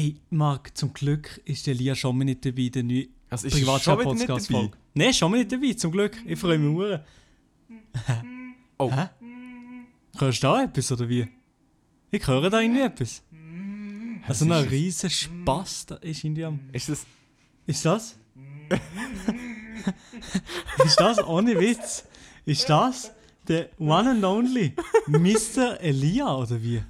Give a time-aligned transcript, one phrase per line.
[0.00, 3.50] Ey, Marc, zum Glück ist der Lia schon mal nicht dabei, der neue Also?
[3.50, 4.70] Privatchat-Podcast-Folge.
[4.94, 6.16] Nein, schon mal nicht dabei, zum Glück.
[6.24, 7.04] Ich freue mich sehr.
[8.78, 8.90] Oh.
[8.90, 9.10] Hä?
[10.16, 11.28] Hörst du da etwas, oder wie?
[12.10, 13.22] Ich höre da irgendwie etwas.
[14.26, 16.58] Also ein riesen Spaß da ist in dir.
[16.72, 17.04] Ist das...
[17.66, 18.18] Ist das?
[20.82, 22.06] ist das ohne Witz?
[22.46, 23.12] Ist das
[23.46, 24.72] der one and only
[25.08, 25.78] Mr.
[25.78, 26.80] Elia oder wie?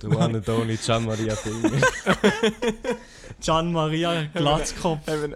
[0.00, 1.70] Du one and only Gian Maria Finger.
[3.40, 5.06] Gian Maria Glatzkopf.
[5.08, 5.34] Eben,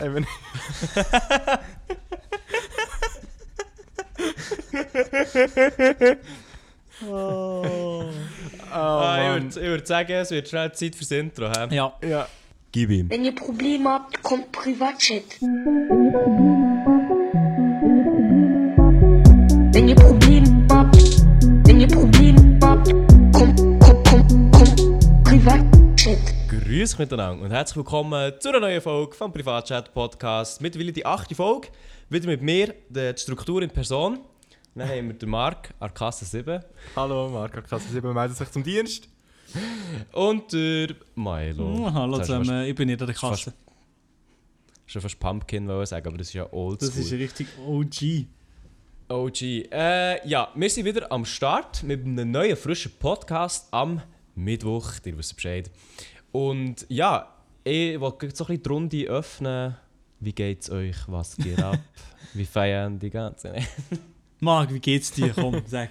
[0.00, 0.26] eben,
[7.08, 8.04] Oh.
[8.70, 11.50] ah, ich würde würd sagen, es wird schnell Zeit fürs Intro.
[11.50, 11.74] He?
[11.74, 12.28] Ja, Ja.
[12.72, 13.10] Gib ihm.
[13.10, 15.24] Wenn ihr Probleme habt, kommt Privatchat.
[19.72, 20.19] Wenn ihr Probleme
[26.70, 30.60] Grüß euch miteinander und herzlich willkommen zu einer neuen Folge vom Privatchat Podcast.
[30.60, 31.66] Mittlerweile die achte Folge.
[32.10, 34.20] Wieder mit mir, der die Struktur in Person.
[34.76, 36.62] Dann haben wir den Marc, Arkasse 7.
[36.94, 39.08] Hallo, Marco Kasse 7 meldet sich zum Dienst.
[40.12, 41.92] Und der Milo.
[41.92, 43.50] Hallo Jetzt hast du zusammen, ich bin nicht an der fast- Kasse.
[43.50, 43.56] fast-
[44.86, 48.26] Schon fast Pumpkin wollen sagen, aber das ist ja old Das ist richtig OG.
[49.08, 49.42] OG.
[49.72, 54.00] Äh, ja, wir sind wieder am Start mit einem neuen, frischen Podcast am
[54.36, 54.92] Mittwoch.
[55.04, 55.68] Ihr wisst Bescheid.
[56.32, 59.76] Und ja, ich wollte so ein bisschen die Runde öffnen.
[60.20, 60.96] Wie geht's euch?
[61.06, 61.78] Was geht ab?
[62.34, 63.54] Wie feiern die ganze
[64.38, 65.32] Marc, wie geht's dir?
[65.34, 65.90] Komm, sag.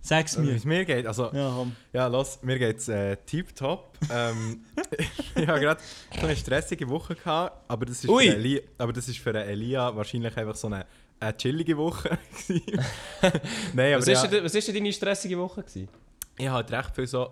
[0.00, 0.54] Sag's Wie mir.
[0.56, 1.30] es mir geht, also...
[1.32, 1.74] Ja, komm.
[1.92, 3.96] Ja, los, mir geht's äh, tipptopp.
[4.12, 4.64] Ähm,
[5.34, 5.80] ich habe gerade
[6.14, 8.24] so eine stressige Woche gehabt, aber das ist, Ui.
[8.24, 10.86] für Elia, aber das ist für Elia wahrscheinlich einfach so eine,
[11.18, 12.18] eine chillige Woche.
[12.46, 12.80] gewesen.
[13.72, 15.62] Nein, aber Was, ja, ist denn, was ist denn deine stressige Woche?
[15.62, 15.88] Gewesen?
[16.38, 17.30] ich hatte recht viele so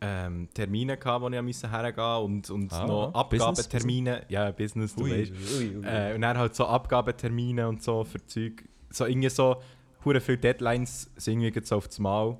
[0.00, 4.24] ähm, Termine, gehabt, wo ich musste hergehen und, und Ah, noch Abgabetermine.
[4.28, 5.32] Ja, Business, du weißt.
[5.58, 5.84] ui, ui.
[5.84, 8.64] Äh, und dann halt so Abgabetermine und so für Zeug.
[8.90, 9.56] So irgendwie so,
[10.04, 12.36] hure viele Deadlines sind irgendwie so auf das Mal.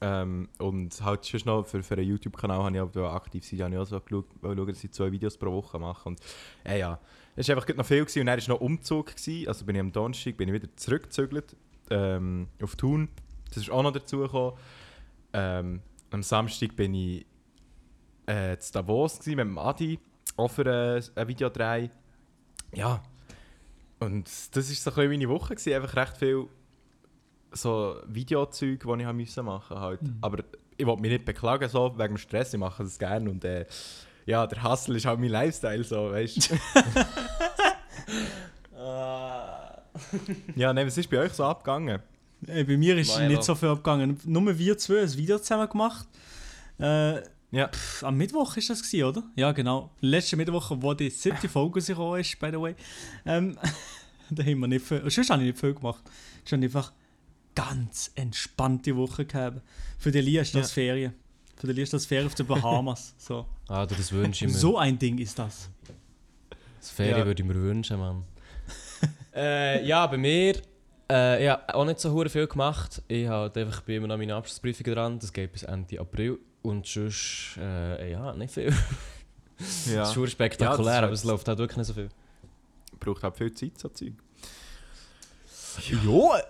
[0.00, 3.74] Ähm, und halt schon noch für, für einen YouTube-Kanal habe ich auch aktiv sein, habe
[3.74, 6.08] ich auch so geschaut, schauen, dass ich zwei Videos pro Woche mache.
[6.08, 6.20] Und
[6.64, 6.98] äh, ja,
[7.36, 8.20] es war einfach noch viel gewesen.
[8.20, 9.14] und dann war noch Umzug.
[9.14, 9.46] Gewesen.
[9.46, 11.54] Also bin ich am Donnerstag bin ich wieder zurückgezügelt
[11.90, 13.10] ähm, auf Thun.
[13.48, 14.56] Das ist auch noch dazu gekommen.
[15.34, 15.80] Ähm,
[16.12, 17.26] am Samstag bin ich
[18.26, 19.98] äh, zu Davos gewesen, mit dem Adi,
[20.36, 21.88] auch für äh, ein Videodreh.
[22.74, 23.02] Ja,
[23.98, 25.74] und das war so ein bisschen meine Woche, gewesen.
[25.74, 26.48] einfach recht viel
[27.52, 30.00] so Videozeug, die ich haben müssen machen halt.
[30.20, 30.42] Aber
[30.76, 33.66] ich wollte mich nicht beklagen, so, wegen dem Stress, ich mache das gerne und äh,
[34.24, 36.56] ja, der Hustle ist halt mein Lifestyle, so, weißt du.
[40.56, 42.00] ja, nein, was ist bei euch so abgegangen?
[42.46, 43.28] Ey, bei mir ist Milo.
[43.28, 44.18] nicht so viel abgegangen.
[44.24, 46.06] Nur wir zwei ein Video zusammen gemacht.
[46.78, 47.20] Äh,
[47.54, 49.22] Ja, pff, am Mittwoch ist das gewesen, oder?
[49.36, 49.90] Ja, genau.
[50.00, 52.74] Letzten Mittwoch, wo die siebte Folge rausgekommen ist, by the way.
[53.26, 53.58] Ähm,
[54.30, 55.02] da haben wir nicht viel.
[55.10, 56.02] Sonst habe ich nicht viel gemacht.
[56.48, 56.92] Schon einfach
[57.54, 59.60] ganz entspannte Woche gehabt.
[59.98, 60.74] Für die Lia ist das Ja.
[60.82, 61.12] Ferien.
[61.56, 63.14] Für die Lia ist das Ferien auf den Bahamas.
[63.18, 64.58] So, Ah, das wünsche ich mir.
[64.58, 65.68] so ein Ding ist das.
[66.80, 67.26] Das Ferien Ja.
[67.26, 68.24] würde ich mir wünschen, Mann.
[69.34, 70.54] äh, ja, bei mir.
[71.12, 73.02] Äh, ich habe auch nicht so hure viel gemacht.
[73.06, 75.18] Ich habe einfach bei immer noch meine Abschlussprüfungen dran.
[75.18, 76.38] Das geht bis Ende April.
[76.62, 78.70] Und sonst, äh, ja, nicht viel.
[79.86, 79.96] ja.
[79.96, 82.08] Das ist schon spektakulär, Ja, das aber es läuft halt wirklich nicht so viel.
[82.98, 84.14] braucht halt viel Zeit, so Zeug.
[86.02, 86.42] Ja!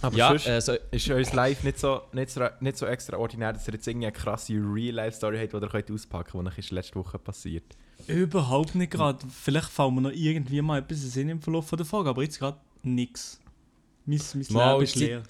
[0.00, 3.52] Aber Ja, sonst äh, so, ist euer Live nicht so, nicht, so, nicht so extraordinär,
[3.52, 6.58] dass ihr jetzt irgendwie eine krasse Real-Life-Story habt, die ihr könnt auspacken könnt, die euch
[6.58, 7.76] ist letzte Woche passiert.
[8.06, 9.18] Überhaupt nicht gerade.
[9.28, 12.22] Vielleicht fallen wir noch irgendwie mal etwas in den Sinn im Verlauf der Folge, aber
[12.22, 13.40] jetzt gerade nichts.
[14.06, 15.22] Mein, mein Mal Leben ist die- leer.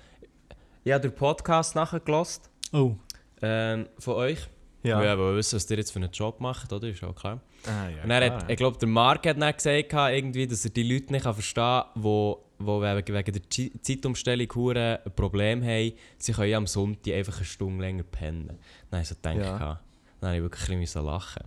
[0.85, 2.95] ich habe den Podcast nachher gelost Oh,
[3.43, 4.49] ähm, von euch.
[4.85, 5.03] Ja.
[5.03, 6.87] Ja, weil wir wissen, was ihr jetzt für einen Job macht, oder?
[6.89, 7.41] Ist auch klar.
[7.67, 10.71] Ah, ja, Und er hat, ich glaube, der Marc hat dann gesagt, irgendwie, dass er
[10.71, 12.45] die Leute nicht verstehen kann, wo
[12.83, 13.43] wegen der
[13.83, 15.93] Zeitumstellung hure ein Problem haben.
[16.19, 18.59] Sie können am Sonntag einfach eine Stunde länger pennen.
[18.91, 19.59] Dann ich so gedacht, Ja.
[19.59, 19.83] gehabt.
[20.21, 21.45] dann habe ich wirklich ein bisschen lachen.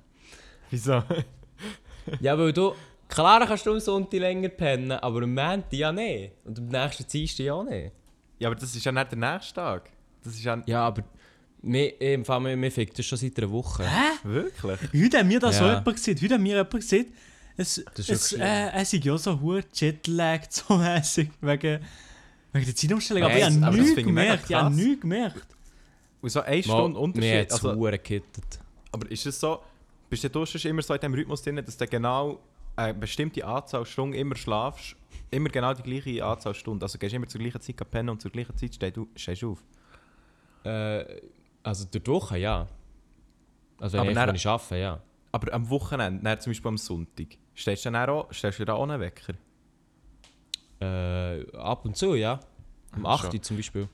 [0.70, 1.04] Wieso?
[2.20, 2.74] ja, weil du,
[3.12, 6.34] klar kannst du am Sonntag länger pennen, aber am Montag ja nicht.
[6.46, 7.92] Und am nächsten Dienstag ja nicht.
[8.40, 9.90] ja, aber das ist ja nicht der nächste Tag.
[10.24, 10.62] Das ist ja...
[10.66, 11.04] Ja, aber
[11.62, 13.86] mir, im Fall, mir, mir fickt das schon seit einer Woche.
[14.24, 14.80] Wirklich?
[15.04, 15.78] Heute haben wir das so Ja.
[15.78, 16.20] jemand gesehen.
[16.22, 17.14] Heute haben wir jemand gesehen.
[17.58, 21.82] Es, Das ist es, äh, es ist ja so hure Jetlag so mäßig wegen,
[22.54, 23.24] wegen der Zeitumstellung.
[23.24, 24.50] Aber ich habe aber nichts gemerkt.
[24.50, 25.46] Ich habe nichts gemerkt.
[26.22, 27.40] Und so eine Mal, Stunde mir Unterschied.
[27.42, 28.60] hat es Also, gekittet.
[28.92, 29.60] aber ist es so,
[30.10, 32.40] bist du schon immer so in diesem Rhythmus drin, dass du genau
[32.76, 34.96] eine bestimmte Anzahl Stunden immer schlafst?
[35.30, 36.84] Immer genau die gleiche Anzahl Stunden.
[36.84, 39.42] Also gehst du immer zur gleichen Zeit pennen und zur gleichen Zeit stehst du, stehst
[39.42, 39.64] du auf.
[40.64, 41.22] Äh,
[41.64, 42.68] also durch die Woche, ja.
[43.80, 45.02] Also wenn Aber ich, dann- arbeite, ja.
[45.34, 48.74] Aber am Wochenende, dann zum Beispiel am Sonntag, stellst du dann auch, stellst du dir
[48.74, 49.34] auch einen Wecker?
[50.82, 52.40] Äh, ab und zu, ja.
[52.96, 53.34] Um Ah, 8 schon.
[53.36, 53.88] Uhr zum Beispiel.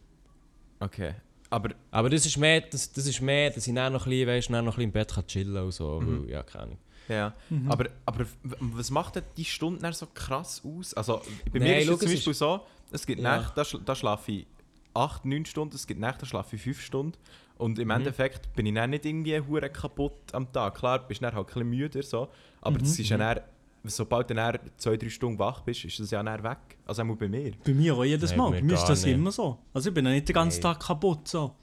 [0.79, 1.13] Okay.
[1.49, 4.27] Aber Aber das ist mehr, das, das ist mehr, dass ich dann noch ein bisschen,
[4.27, 5.99] weißt, dann noch ein bisschen im Bett kann chillen und so.
[6.01, 6.23] Mhm.
[6.23, 6.77] Weil, ja, keine Ahnung.
[7.07, 7.71] Ja, Mhm.
[7.71, 8.25] aber, aber
[8.59, 10.93] was macht denn die Stunde dann so krass aus?
[10.93, 11.21] Also
[11.51, 12.61] bei Nein, mir ist es zum Beispiel so,
[12.91, 13.37] es gibt Ja.
[13.37, 14.47] Nächte, da, schl da schlafe ich
[14.93, 17.17] 8, 9 Stunden, es gibt Nächte, da schlafe ich 5 Stunden.
[17.57, 17.83] Und Mhm.
[17.83, 20.75] im Endeffekt bin ich dann nicht irgendwie hure kaputt am Tag.
[20.75, 22.27] Klar, bist du dann halt ein bisschen müde, so,
[22.61, 23.03] aber das Mhm.
[23.03, 23.39] ist ja dann,
[23.83, 26.57] sobald du dann 2, 3 Stunden wach bist, ist das ja dann weg.
[26.85, 27.53] Also auch bei mir.
[27.65, 28.45] Bei mir auch jedes Nein, Mal.
[28.51, 29.13] bei Bei mir mir ist das nicht.
[29.15, 29.57] immer so.
[29.73, 30.73] Also ich bin ja nicht den ganzen Nein.
[30.75, 31.55] Tag kaputt so.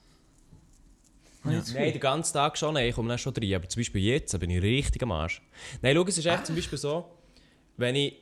[1.45, 1.63] Ja.
[1.75, 3.55] Nein, den ganzen Tag schon, nein, ich komme dann schon rein.
[3.55, 5.43] Aber zum Beispiel jetzt bin ich richtig am Arsch.
[5.83, 7.05] Nein, schau, es ist echt zum Beispiel so,
[7.77, 8.17] wenn ich,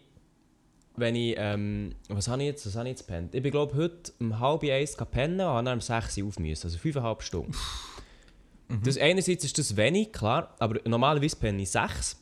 [0.97, 3.35] wenn ich, ähm, was habe ich jetzt, was habe ich jetzt gepennt?
[3.35, 6.39] Ich bin glaube heute um halb eins gepennt und habe dann um sechs Uhr auf
[6.39, 7.53] müssen, also fünfeinhalb Stunden.
[8.85, 12.17] Das einerseits ist das wenig, klar, aber normalerweise penne ich sechs.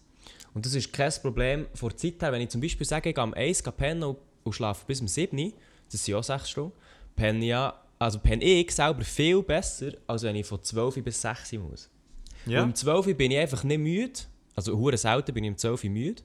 [0.52, 3.14] Und das ist kein Problem vor der Zeit her, wenn ich zum Beispiel sage, ich
[3.14, 5.52] gehe um eins pennen und, und schlafe bis um sieben,
[5.90, 6.72] das sind ja auch sechs Stunden,
[7.14, 11.20] penne ich ja, also penne ich selber viel besser, als wenn ich von 12 bis
[11.22, 11.88] 6 Uhr muss.
[12.46, 12.62] Ja.
[12.64, 14.18] Um 12 Uhr bin ich einfach nicht müde.
[14.56, 16.22] Also hure selten bin ich um 12 Uhr müde.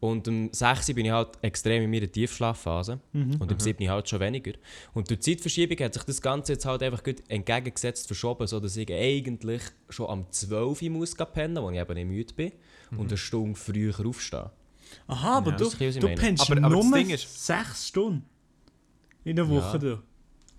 [0.00, 2.98] Und um 6 Uhr bin ich halt extrem in meiner Tiefschlafphase.
[3.12, 4.52] Und um 7 Uhr halt schon weniger.
[4.94, 8.76] Und durch die Zeitverschiebung hat sich das Ganze jetzt halt einfach gut entgegengesetzt verschoben, sodass
[8.76, 12.52] ich eigentlich schon am 12 Uhr muss pennen, wo ich eben nicht müde bin.
[12.98, 14.50] Und eine Stunde früher aufstehen.
[15.06, 15.56] Aha, aber Ja.
[15.56, 18.24] du, du pennst Aber- nur Ding ist- sechs Stunden
[19.24, 19.78] in der Woche.
[19.86, 20.02] Ja.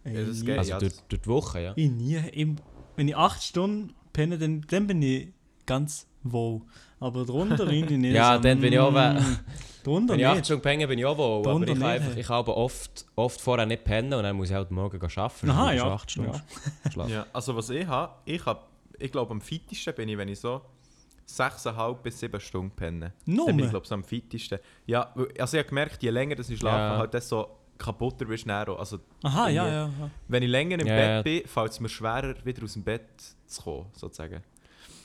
[0.03, 0.45] Ey, Ja, das nie.
[0.45, 0.57] geht.
[0.57, 1.73] Also ja, durch, das- durch die Woche, ja.
[1.75, 2.17] Ich nie.
[2.31, 2.47] Ich,
[2.95, 5.29] wenn ich acht Stunden penne, dann, dann bin ich
[5.65, 6.61] ganz wohl.
[7.00, 8.13] Aber drunter bin ich nicht.
[8.13, 9.17] Ja, so, dann bin ich auch mm,
[9.83, 10.45] Drunter Wenn ich 8 nicht.
[10.45, 11.45] Stunden penne, bin ich auch wohl.
[11.50, 14.50] Aber ich kann, einfach, ich kann aber oft, oft vorher nicht pennen und dann muss
[14.50, 15.50] ich halt morgen arbeiten.
[15.50, 15.85] Aha, ja.
[15.94, 16.31] 8 Stunden
[16.95, 17.06] ja.
[17.07, 18.61] Ja, also was ich habe, ich habe,
[18.99, 20.61] ich glaube am fittesten bin ich, wenn ich so
[21.27, 23.13] 6,5 bis 7 Stunden penne.
[23.25, 23.47] Nur?
[23.47, 24.59] Dann bin ich glaube so am fittesten.
[24.85, 26.97] Ja, also ich habe gemerkt, je länger dass ich schlafe, Ja.
[26.99, 27.47] halt desto
[27.77, 28.51] kaputter bist du.
[28.75, 29.73] Also Aha, ja, ja.
[29.87, 30.09] ja.
[30.27, 31.21] Wenn ich länger im Ja, Bett ja.
[31.21, 33.07] bin, fällt es mir schwerer, wieder aus dem Bett
[33.45, 34.41] zu kommen, sozusagen.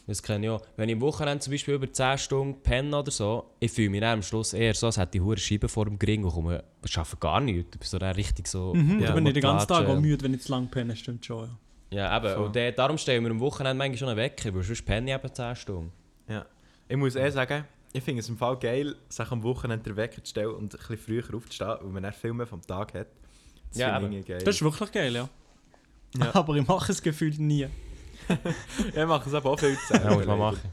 [0.06, 0.62] Das kenne ich auch.
[0.76, 4.02] Wenn ich am Wochenende zum Beispiel über 10 Stunden penne oder so, ich fühle mich
[4.02, 6.96] am Schluss eher so, als hätte ich hure Scheiben vor dem Gring und komme, ich
[6.96, 7.70] arbeite gar nichts.
[7.74, 8.72] Ich bin so richtig so...
[8.74, 10.96] Mhm, Ja, da bin ich den ganzen Tag auch müde, wenn ich zu lang penne,
[10.96, 11.50] stimmt schon.
[11.90, 12.08] Ja.
[12.10, 12.34] Ja, eben.
[12.34, 12.44] So.
[12.44, 15.14] Und der, darum stellen wir am Wochenende manchmal schon einen Wecker, weil sonst penne ich
[15.16, 15.92] eben 10 Stunden.
[16.28, 16.46] Ja.
[16.88, 20.22] Ich muss eh sagen, ich finde es im Fall geil, sich am Wochenende den Wecker
[20.22, 23.08] zu stellen und ein bisschen früher aufzustehen, weil man dann viel mehr vom Tag hat.
[23.70, 24.38] Das Ja, finde ich geil.
[24.44, 25.28] Das ist wirklich geil, ja.
[26.16, 26.34] Ja.
[26.34, 27.66] Aber ich mache es gefühlt nie.
[28.94, 30.70] ich mache es aber auch viel zu Ja, muss man machen.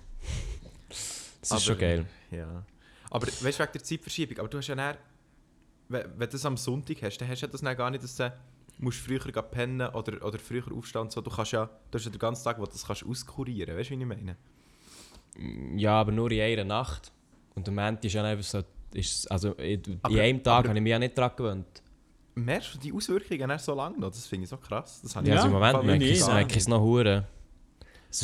[0.89, 0.99] Das
[1.41, 2.05] ist Aber- schon geil.
[2.31, 2.63] Ja.
[3.09, 4.97] Aber weißt du, wegen der Zeitverschiebung, aber du hast ja dann,
[5.87, 8.03] wenn, wenn du das am Sonntag hast, dann hast du ja das dann gar nicht,
[8.03, 8.33] dass du
[8.79, 11.21] musst früher pennen oder, oder früher aufstehen und so.
[11.21, 13.89] Du kannst ja, du hast ja den ganzen Tag, wo du das kannst auskurieren, weißt
[13.91, 14.35] du, wie ich meine?
[15.75, 17.11] Ja, aber nur in einer Nacht.
[17.55, 18.61] Und der Moment ist ja einfach so...
[18.93, 21.81] Ist, also in, in Aber- einem Tag habe ich mich ja nicht daran gewöhnt.
[22.35, 24.09] Merkst du die Auswirkungen dann so lange noch?
[24.09, 25.01] Das finde ich so krass.
[25.01, 27.27] Das habe Ja, ich also im Moment merke ich merke ich es noch hure.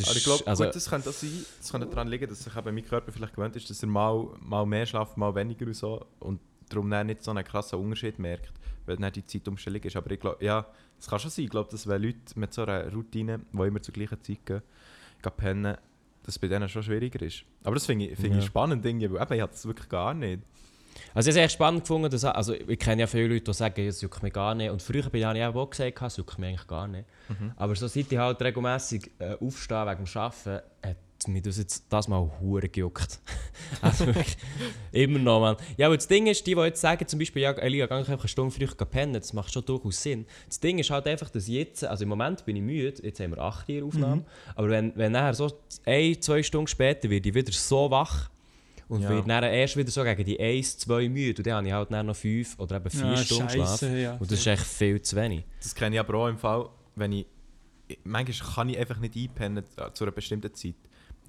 [0.05, 2.55] Aber ich glaube, also, gut, das könnte auch sein, das könnte daran liegen, dass sich
[2.55, 5.73] eben mein Körper vielleicht gewöhnt ist, dass er mal, mal mehr schlaft, mal weniger und
[5.75, 8.53] so und darum dann nicht so einen krassen Unterschied merkt,
[8.85, 9.95] weil dann die Zeitumstellung ist.
[9.97, 10.65] Aber ich glaube, ja,
[10.97, 11.43] es kann schon sein.
[11.45, 14.61] Ich glaube, dass wenn Leute mit so einer Routine, die immer zur gleichen Zeit gehen,
[15.21, 15.77] gehen pennen,
[16.23, 17.43] dass es bei denen schon schwieriger ist.
[17.63, 18.47] Aber das finde ich, finde ich Ja.
[18.47, 20.41] spannend, irgendwie, weil eben, ich habe das wirklich gar nicht.
[21.13, 23.53] Also ich habe es echt spannend gefunden, dass, also ich kenne ja viele Leute, die
[23.53, 24.69] sagen, es juckt mich gar nicht.
[24.71, 27.05] Und früher bin ich auch gesagt, es juckt mich eigentlich gar nicht.
[27.29, 27.51] Mhm.
[27.55, 30.97] Aber so seit ich halt regelmässig äh, aufstehe wegen dem Arbeiten, hat
[31.27, 33.19] mich das jetzt das mal hure gejuckt.
[33.81, 34.37] also wirklich,
[34.91, 35.55] immer noch, man.
[35.77, 38.17] Ja, aber das Ding ist, die, die jetzt sagen, zum Beispiel, ja, Elia, geh einfach
[38.19, 40.25] eine Stunde früher pennen, das macht schon durchaus Sinn.
[40.47, 43.31] Das Ding ist halt einfach, dass jetzt, also im Moment bin ich müde, jetzt haben
[43.31, 44.23] wir 8 Uhr Aufnahme,
[44.55, 45.51] aber wenn, wenn nachher so
[45.85, 48.29] ein, zwei Stunden später werde ich wieder so wach,
[48.89, 49.09] und Ja.
[49.09, 51.39] wird dann erst wieder so gegen die 1, 2 müde.
[51.39, 53.81] Und dann habe ich halt dann noch 5 oder eben 4 Ja, Stunden Schlaf.
[53.83, 54.13] ja.
[54.17, 55.45] Und das ist echt viel zu wenig.
[55.61, 57.25] Das kenne ich aber auch im Fall, wenn ich,
[57.87, 60.75] ich- manchmal kann ich einfach nicht einpennen äh, zu einer bestimmten Zeit.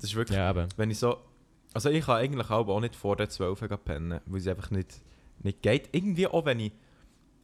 [0.03, 0.69] Das ist wirklich Ja, eben.
[0.77, 1.17] Wenn ich so.
[1.75, 4.71] Also ich kann eigentlich auch, auch nicht vor der 12 Uhr pennen, weil es einfach
[4.71, 5.01] nicht,
[5.43, 5.89] nicht geht.
[5.93, 6.73] Irgendwie auch wenn ich,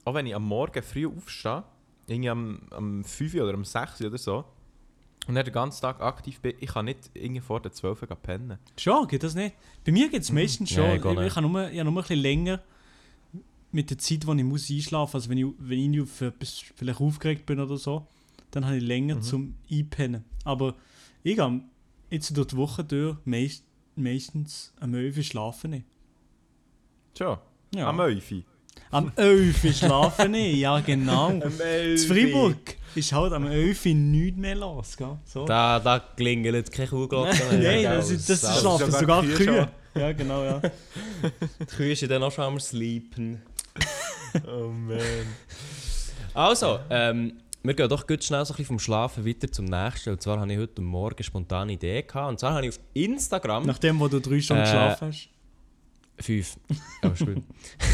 [0.04, 1.64] auch wenn ich am Morgen früh aufstehe,
[2.06, 4.44] irgendwie am, am 5 Uhr oder am 6 Uhr oder so,
[5.26, 8.08] und dann den ganzen Tag aktiv bin, ich kann nicht irgendwie vor der 12 Uhr
[8.16, 8.58] pennen.
[8.78, 9.54] Schon, geht das nicht?
[9.84, 10.84] Bei mir geht es meistens schon.
[10.84, 12.60] Nein, ich, ich habe nur, ich habe nur ein bisschen länger
[13.70, 15.14] mit der Zeit, wo ich muss einschlafen muss.
[15.14, 18.06] Also wenn ich, wenn ich auf etwas vielleicht aufgeregt bin oder so,
[18.50, 19.22] dann habe ich länger Mhm.
[19.22, 20.24] zum Einpennen.
[20.44, 20.74] Aber
[21.22, 21.60] ich gehe
[22.10, 23.64] jetzt durch die Woche durch meist,
[23.96, 25.70] meistens am 11 Uhr schlafen.
[25.70, 25.86] nicht.
[27.16, 27.38] Schon.
[27.74, 27.88] Ja.
[27.88, 28.42] Am 11 Uhr.
[28.90, 31.28] Am 11 Uhr schlafen ich, ja genau.
[31.30, 35.18] In Freiburg ist halt am 11 Uhr nichts mehr los, gell?
[35.24, 35.44] So.
[35.44, 37.52] Da, da klingelt keine Kuhglocke mehr.
[37.52, 37.96] Nein, gell?
[37.96, 39.68] das, ist- das Sau- schlafen sogar sogar Kühe Kühe.
[39.94, 40.60] Ja, genau, ja.
[41.60, 43.42] Die Kühe sind dann auch schon am Sleepen.
[44.46, 44.98] Oh man.
[46.34, 50.10] Also, ähm, wir gehen doch gut schnell so ein bisschen vom Schlafen weiter zum nächsten.
[50.10, 52.28] Und zwar habe ich heute Morgen eine spontane Idee gehabt.
[52.30, 53.66] Und zwar habe ich auf Instagram.
[53.66, 55.28] Nachdem, wo du drei Stunden Äh, geschlafen hast.
[56.20, 56.56] Fünf.
[57.02, 57.42] Ist gut.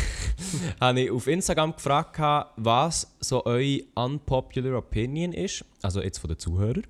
[0.80, 5.64] habe ich auf Instagram gefragt, gehabt, was so eure unpopular Opinion ist.
[5.82, 6.84] Also jetzt von den Zuhörern.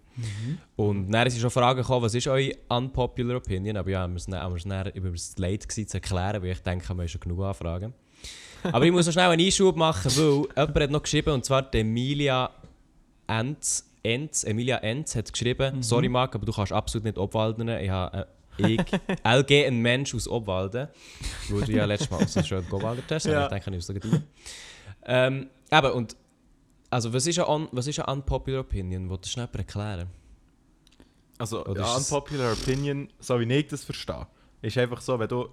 [0.76, 3.76] Und dann ist schon Fragen gekommen, was ist eure unpopular Opinion?
[3.76, 6.61] Aber ja, haben wir es dann- dann über das Late gewesen, zu erklären, weil ich
[6.61, 7.95] denke, wir haben schon genug Anfragen.
[8.62, 11.69] Aber ich muss noch schnell einen Einschub machen, weil jemand hat noch geschrieben, und zwar
[11.75, 12.49] Emilia
[13.26, 17.69] Enz, Enz, Emilia Enz hat geschrieben, sorry Marc, aber du kannst absolut nicht Obwalden.
[17.69, 18.26] Ich habe
[18.59, 18.81] äh, ich,
[19.25, 20.88] LG, ein Mensch aus Obwalden,
[21.49, 23.45] wo du ja letztes Mal also schon gewaldert hast, Ja.
[23.45, 24.02] ich denke, ich sogar
[25.07, 26.16] ähm, eben, und
[26.90, 29.09] also was ist eine, was ist eine unpopular Opinion?
[29.11, 30.09] Willst du schnell erklären?
[31.38, 34.26] Also, es- unpopular opinion, so wie ich das verstehe,
[34.62, 35.49] ist einfach so, wenn du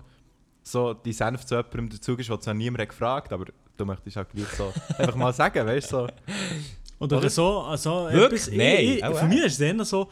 [0.63, 3.46] so die Senf zu jemandem dazu gibst, was zwar niemand hat gefragt, aber
[3.78, 5.98] du möchtest halt gleich so einfach mal sagen, weißt du?
[5.98, 6.08] So.
[7.01, 7.29] Oder, Oder?
[7.29, 7.60] so.
[7.62, 8.41] Also Wirklich?
[8.43, 10.10] etwas- Nein, Ich, ich, auch für mich ist es eher so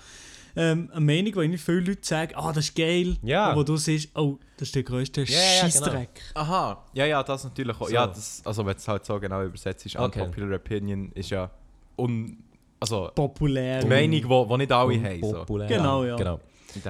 [0.56, 3.16] ähm, eine Meinung, irgendwie viele Leute sagen, ah, das ist geil.
[3.22, 3.46] Ja.
[3.52, 5.62] Aber du siehst, oh, das ist der grösste Ja, ja, genau.
[5.62, 6.10] Scheissdreck.
[6.34, 7.88] Aha, ja, ja, das natürlich auch.
[7.88, 7.94] So.
[7.94, 10.22] Ja, das, also wenn es halt so genau übersetzt ist, Okay.
[10.22, 11.50] unpopular opinion ist ja
[11.98, 12.38] un...
[12.82, 13.82] Also, Populär.
[13.82, 15.22] die Meinung, die wo nicht alle haben.
[15.22, 15.46] So.
[15.68, 16.16] Genau, ja.
[16.16, 16.40] genau.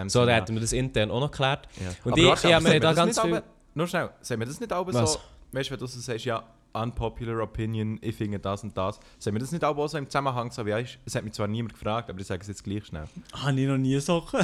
[0.08, 1.68] So, dann hätten wir das intern auch noch geklärt.
[1.82, 1.90] Ja.
[2.06, 4.40] Und Aber ich- ich aber habe mir da das ganz nicht viel- Nur schnell, sehen
[4.40, 5.14] wir das nicht Was?
[5.14, 5.20] so...
[5.52, 9.00] Weißt du, wenn du so sagst, ja, unpopular opinion, ich finde das und das.
[9.18, 11.48] Sehen wir das nicht auch so im Zusammenhang so wie, weißt, es hat mich zwar
[11.48, 13.06] niemand gefragt, aber ich sage es jetzt gleich schnell.
[13.34, 14.40] Habe ich noch nie Sachen.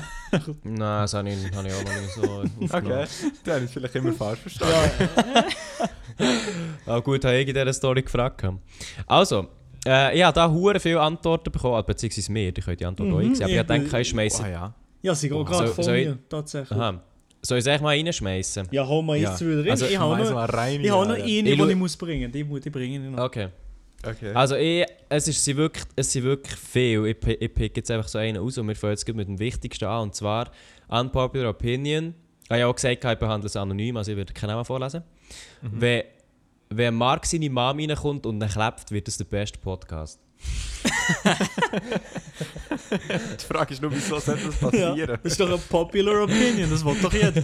[0.63, 2.22] Nein, das habe ich, habe ich auch noch nicht so
[2.63, 2.72] aufgenommen.
[2.72, 3.05] Okay,
[3.44, 5.10] dann habe ich es vielleicht immer falsch verstanden.
[6.86, 8.44] Ah, gut, habe ich in dieser Story gefragt.
[9.08, 9.48] Also,
[9.86, 13.10] äh, ich habe da hure viele Antworten bekommen, also beziehungsweise mehr, die können die Antwort
[13.10, 14.44] Mhm, auch sehen, aber ich ich denke, ich schmeiße.
[14.44, 14.74] Ah ja.
[15.01, 16.79] Ja, sie geht gerade So- ich- mir, tatsächlich.
[16.79, 17.01] Aha.
[17.46, 18.68] Soll ich es echt mal reinschmeißen?
[18.72, 19.32] Ja, hol mal Ja.
[19.32, 19.70] eins wieder rein.
[19.72, 20.82] Also, ich habe noch, rein.
[20.82, 21.24] ich habe noch ja.
[21.24, 22.32] eine, Ich die ich muss bringen.
[22.32, 23.24] Die, muss- die bringe ich noch.
[23.24, 23.50] Okay.
[24.06, 24.32] Okay.
[24.34, 27.06] Also, ich, es, ist, sie wirklich, es sind wirklich viel.
[27.06, 29.86] Ich, ich pick jetzt einfach so einen aus und wir fangen jetzt mit dem Wichtigsten
[29.86, 30.04] an.
[30.04, 30.52] Und zwar
[30.88, 32.14] Unpopular Opinion.
[32.44, 35.02] Ich habe ja auch gesagt, ich behandle es anonym, also ich werde keinen Namen vorlesen.
[35.62, 36.04] Wenn,
[36.70, 40.20] wenn Mark seine Mom reinkommt und dann klebt, wird das der beste Podcast.
[43.40, 45.20] Die Frage ist nur, wieso sollte das Ja, passieren?
[45.24, 47.44] das ist doch eine popular opinion, das will doch jeder.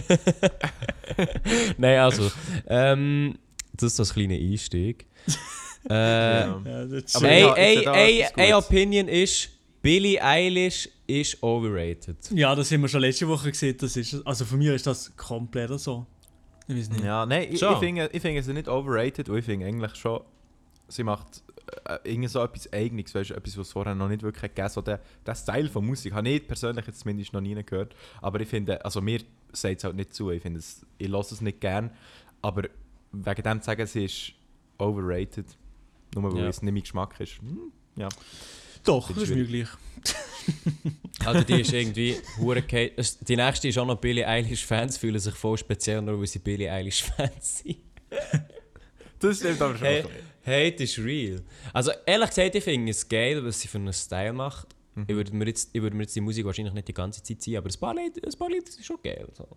[1.78, 2.30] Nein, also,
[2.66, 3.38] ähm,
[3.74, 5.06] das ist das kleine Einstieg.
[5.90, 6.62] äh, Ja.
[6.64, 6.82] Ja,
[7.14, 7.40] Aber Ey,
[7.84, 8.52] ja, ey, ja ey.
[8.54, 9.48] Opinion ist,
[9.80, 12.16] Billie Eilish ist overrated.
[12.30, 13.76] ja, das haben wir schon letzte Woche gesehen.
[13.78, 16.06] Das ist, also für mich ist das komplett so.
[16.68, 17.04] Ich weiß nicht.
[17.04, 20.20] Ja, nein, ich, ich finde ich finde sie nicht overrated und ich finde eigentlich schon,
[20.88, 21.42] sie macht
[21.84, 24.72] äh, irgendwie so etwas Eigenes, weißt etwas, was es vorher noch nicht wirklich gegeben hat.
[24.72, 28.40] So der, der Style von Musik habe ich persönlich jetzt zumindest noch nie gehört, aber
[28.40, 29.20] ich finde, also mir
[29.52, 31.90] sagt es halt nicht zu, ich finde es, ich lasse es nicht gern,
[32.40, 32.64] aber
[33.12, 34.32] wegen dem zu sagen, sie ist
[34.78, 35.46] overrated,
[36.14, 36.48] nur weil Ja.
[36.48, 38.08] es nicht mein Geschmack ist, hm, ja.
[38.84, 39.68] Doch, das ist ich möglich.
[41.24, 42.64] Also die ist irgendwie hure
[42.96, 46.26] es- Die nächste ist auch noch Billie Eilish Fans fühlen sich voll speziell, nur weil
[46.26, 47.76] sie Billie Eilish Fans sind.
[49.20, 49.86] Das stimmt aber schon.
[49.86, 50.04] Hey,
[50.44, 51.40] Hate is real.
[51.72, 54.68] Also ehrlich gesagt, ich finde es geil, was sie für einen Style macht.
[55.06, 57.40] Ich würde mir, jetzt, ich würde mir jetzt die Musik wahrscheinlich nicht die ganze Zeit
[57.40, 59.26] ziehen, aber ein paar Lieder, ein paar Lieder sind schon geil.
[59.32, 59.48] So.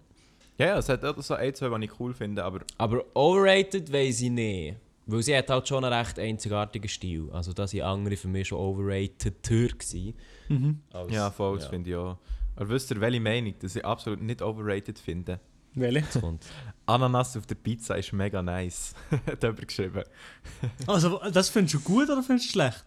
[0.58, 3.92] Ja, ja, es hat auch so ein, zwei, die ich cool finde, aber Aber overrated
[3.92, 4.78] weiß ich nicht.
[5.08, 7.30] Weil sie hat halt schon einen recht einzigartigen Stil.
[7.32, 10.14] Also da sind andere für mich schon overrated gewesen.
[10.48, 10.80] Mhm.
[10.94, 11.70] Als- ja, voll, das ja.
[11.70, 12.18] finde ich auch.
[12.56, 15.40] Aber wisst ihr, welche Meinung, dass ich absolut nicht overrated finde?
[15.76, 16.38] Welche?
[16.86, 18.94] Ananas auf der Pizza ist mega nice.
[19.28, 20.04] Hat jemand geschrieben.
[20.88, 22.86] Also, das findest du gut oder findest du schlecht?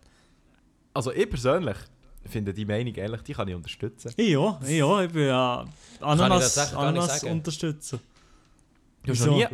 [0.94, 1.76] Also ich persönlich
[2.24, 4.12] finde die Meinung ehrlich, die kann ich unterstützen.
[4.16, 5.64] Ich ja, ich ja, ich bin ja
[6.00, 6.54] Ananas?
[6.54, 7.32] Kann ich Ananas sagen?
[7.34, 8.00] unterstützer.
[9.04, 9.44] Du hast noch nie...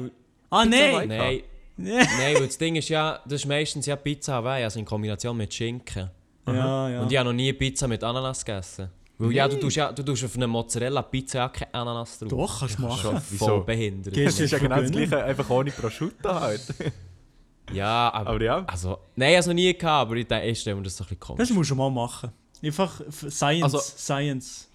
[0.50, 1.08] Ah, Pizza nein!
[1.08, 1.42] Nein,
[1.76, 5.36] nein, weil das Ding ist ja, das ist meistens ja Pizza Hawaii, also in Kombination
[5.36, 6.10] mit Schinken.
[6.46, 6.88] ja.
[6.88, 7.02] ja.
[7.02, 8.90] Und ich habe noch nie Pizza mit Ananas gegessen.
[9.18, 12.28] Weil ja, du tust ja, du tust auf einer Mozzarella-Pizza ja keine Ananas drauf.
[12.30, 13.00] Doch, kannst du machen.
[13.00, 13.60] Schon, Voll wieso?
[13.60, 14.16] behindert.
[14.16, 16.62] Das ist ja genau das gleiche, einfach ohne Prosciutto halt.
[17.72, 18.64] Ja, aber, Aber ja.
[18.66, 20.96] Also, nein, ich habe es noch nie gehabt, aber ich, denke, ich stelle mir das
[20.96, 22.30] so ein bisschen komisch Das musst du mal machen.
[22.62, 23.62] Einfach Science.
[23.62, 24.68] Also- Science.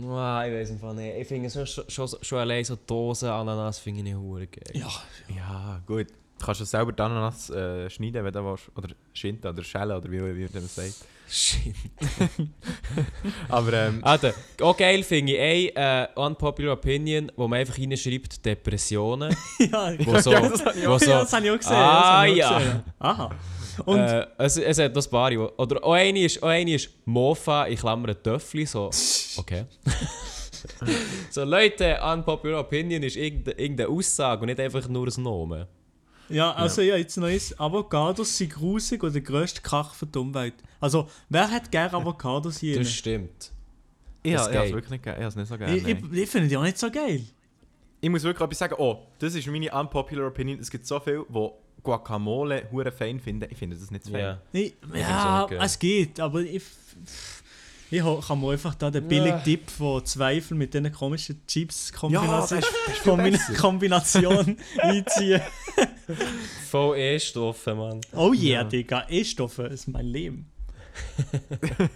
[0.00, 1.16] Ah, ich weiß einfach nicht.
[1.16, 4.70] Ich finde so, schon, schon, schon allein so Dosen Ananas finde ich hure geil.
[4.74, 4.88] Ja,
[5.34, 6.06] Ja, gut.
[6.38, 8.70] Du kannst es selber dann noch äh, schneiden, wenn du willst.
[8.76, 10.94] Oder schinden oder schälen oder wie, wie man das sagt.
[11.30, 11.74] Shit.
[13.48, 14.32] Aber ähm, Alter,
[14.62, 19.36] auch geil finde ich ein äh, unpopular opinion, wo man einfach reinschreibt Depressionen.
[19.58, 21.76] ja, Wo so, das habe ich ja, so, das habe ich auch gesehen.
[21.76, 22.58] Ah, ich auch ja.
[22.58, 22.82] gesehen.
[22.98, 23.30] Aha.
[23.84, 25.30] Und äh, es, es hat das paar.
[25.58, 28.90] Oder auch eine ist, auch eine ist Mofa, in Klammern Töffli, so.
[29.36, 29.64] Okay.
[31.30, 35.66] so Leute, unpopular opinion ist irgendeine, irgendeine Aussage und nicht einfach nur ein Nomen.
[36.28, 40.18] Ja, also ja, jetzt noch ist Avocados sind grusig und der grösste Krach für die
[40.18, 40.54] Umwelt.
[40.80, 42.78] Also, wer hat gerne Avocados hier?
[42.78, 43.52] Das stimmt.
[44.22, 45.76] ich habe es wirklich nicht, ge- ich habe es nicht so gerne.
[45.76, 47.22] Ich, ich, ich finde die auch nicht so geil.
[48.00, 50.60] Ich muss wirklich etwas sagen, oh, das ist meine unpopular opinion.
[50.60, 51.48] Es gibt so viele, die
[51.82, 53.48] Guacamole hure fein finden.
[53.50, 54.20] Ich finde das nicht fein.
[54.20, 54.38] Ja.
[54.52, 55.58] Ich, ja, geil.
[55.62, 56.62] es geht, aber ich,
[57.90, 62.62] ich kann mir einfach da den billigen Tipp von Zweifel mit diesen komischen Chips-Kombinationen
[63.32, 63.54] besser.
[63.60, 65.40] Kombination einziehen.
[66.70, 68.00] Voll E-Stoffe, Mann.
[68.14, 70.50] Oh yeah, Digga, E-Stoffe ist mein Leben.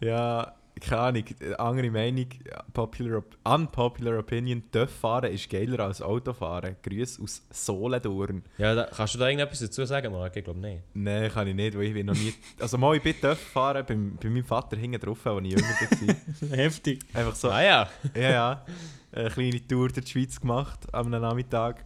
[0.00, 1.24] Ja, keine Ahnung,
[1.58, 6.76] andere Meinung, ja, popular, op- unpopular opinion, Töff fahren ist geiler als Autofahren.
[6.82, 8.42] Grüße aus Solendorn.
[8.58, 10.36] Ja, da, kannst du da irgendetwas dazu sagen, Marc?
[10.36, 10.82] Ich glaube nicht.
[10.94, 12.34] Nein, kann ich nicht, weil ich bin noch nie...
[12.58, 15.68] Also mal, ich bin Töff fahren bei, bei meinem Vater hinten drauf, als ich jünger
[15.68, 16.50] war.
[16.56, 17.00] Heftig.
[17.14, 17.88] Einfach so, Ah ja.
[18.14, 18.66] ja, ja,
[19.12, 21.84] eine kleine Tour durch die Schweiz gemacht am Nachmittag.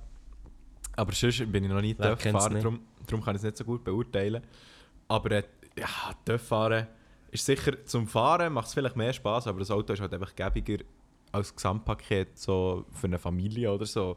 [0.98, 2.64] Aber sonst bin ich noch nie Wer Töff kennt's fahren, nicht?
[2.64, 4.42] darum, darum kann ich es nicht so gut beurteilen.
[5.06, 5.44] Aber äh,
[5.78, 5.86] ja,
[6.24, 6.88] Töff fahren
[7.30, 10.34] ist sicher zum Fahren, macht es vielleicht mehr Spaß, aber das Auto ist halt einfach
[10.34, 10.82] gäbiger
[11.30, 14.16] als Gesamtpaket so für eine Familie oder so.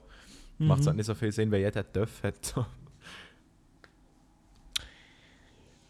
[0.58, 2.56] Macht es halt nicht so viel Sinn, wenn jeder Töff hat.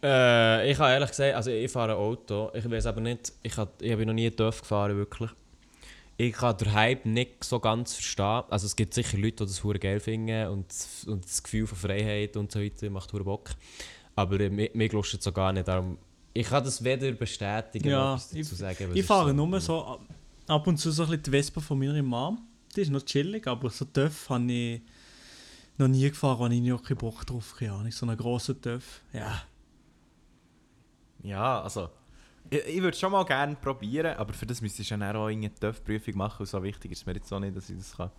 [0.03, 2.49] Äh, ich habe ehrlich gesagt, also ich fahre ein Auto.
[2.53, 5.29] Ich weiß aber nicht, ich, hab, ich habe noch nie TÜV gefahren, wirklich.
[6.23, 8.43] Ich kann den Hype nicht so ganz verstehen.
[8.51, 10.65] Also es gibt sicher Leute, die das hure geil finden und,
[11.07, 13.49] und das Gefühl von Freiheit und so weiter macht hure Bock.
[14.15, 15.67] Aber äh, mir, mir es so gar nicht.
[15.67, 15.97] Darum,
[16.31, 18.91] ich kann das weder bestätigen Ja, noch dazu sagen.
[18.93, 20.01] Ich fahre so, nur so ab-
[20.45, 22.39] ab und zu so ein bisschen die Vespa von meiner Mom.
[22.75, 24.81] Die ist noch chillig, aber so TÜV habe ich
[25.79, 27.55] noch nie gefahren, habe ich noch keinen Bock drauf.
[27.57, 29.01] Keine Ahnung, so einen grossen TÜV.
[29.11, 29.41] Ja.
[31.23, 31.89] Ja, also.
[32.49, 35.15] Ich, ich würde es schon mal gerne probieren, aber für das müsstest du ja dann
[35.15, 36.41] auch eine TÜV-Prüfung machen.
[36.41, 38.11] Und so wichtig ist mir jetzt auch nicht, dass ich das kann.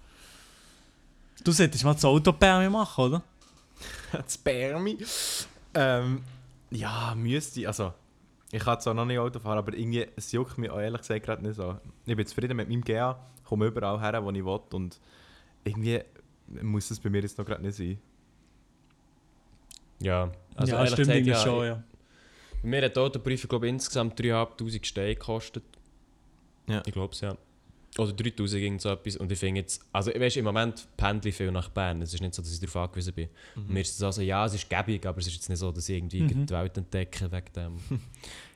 [1.45, 3.23] Du solltest mal das Autopermi machen, oder?
[4.13, 4.99] das Permi.
[5.75, 6.23] Ähm,
[6.71, 7.67] ja, müsste ich.
[7.67, 7.93] Also,
[8.50, 11.25] ich kann zwar noch nicht Auto fahren, aber irgendwie, es juckt mich auch ehrlich gesagt
[11.25, 11.78] gerade nicht so.
[12.04, 15.00] Ich bin zufrieden mit meinem GA, komme überall her, wo ich will und
[15.65, 16.02] irgendwie
[16.61, 17.99] muss es bei mir jetzt noch gerade nicht sein.
[20.00, 21.82] Ja, also ja, ehrlich stimmt gesagt, ja, schon, ja.
[22.63, 25.65] Mir hat die Autoprüfung glaube insgesamt 3'500 Steine gekostet.
[26.69, 26.83] Ja.
[26.87, 27.37] Ich glaube es, ja.
[27.99, 29.17] Oder 3000 irgend so etwas.
[29.19, 32.01] Und ich finde jetzt, also weißt, im Moment pendle ich viel nach Bern.
[32.01, 33.29] Es ist nicht so, dass ich darauf angewiesen bin.
[33.55, 35.71] Und mir ist es also, ja, es ist gäbig, aber es ist jetzt nicht so,
[35.71, 36.47] dass ich irgendwie Mhm.
[36.47, 37.77] die Welt entdecke wegen dem.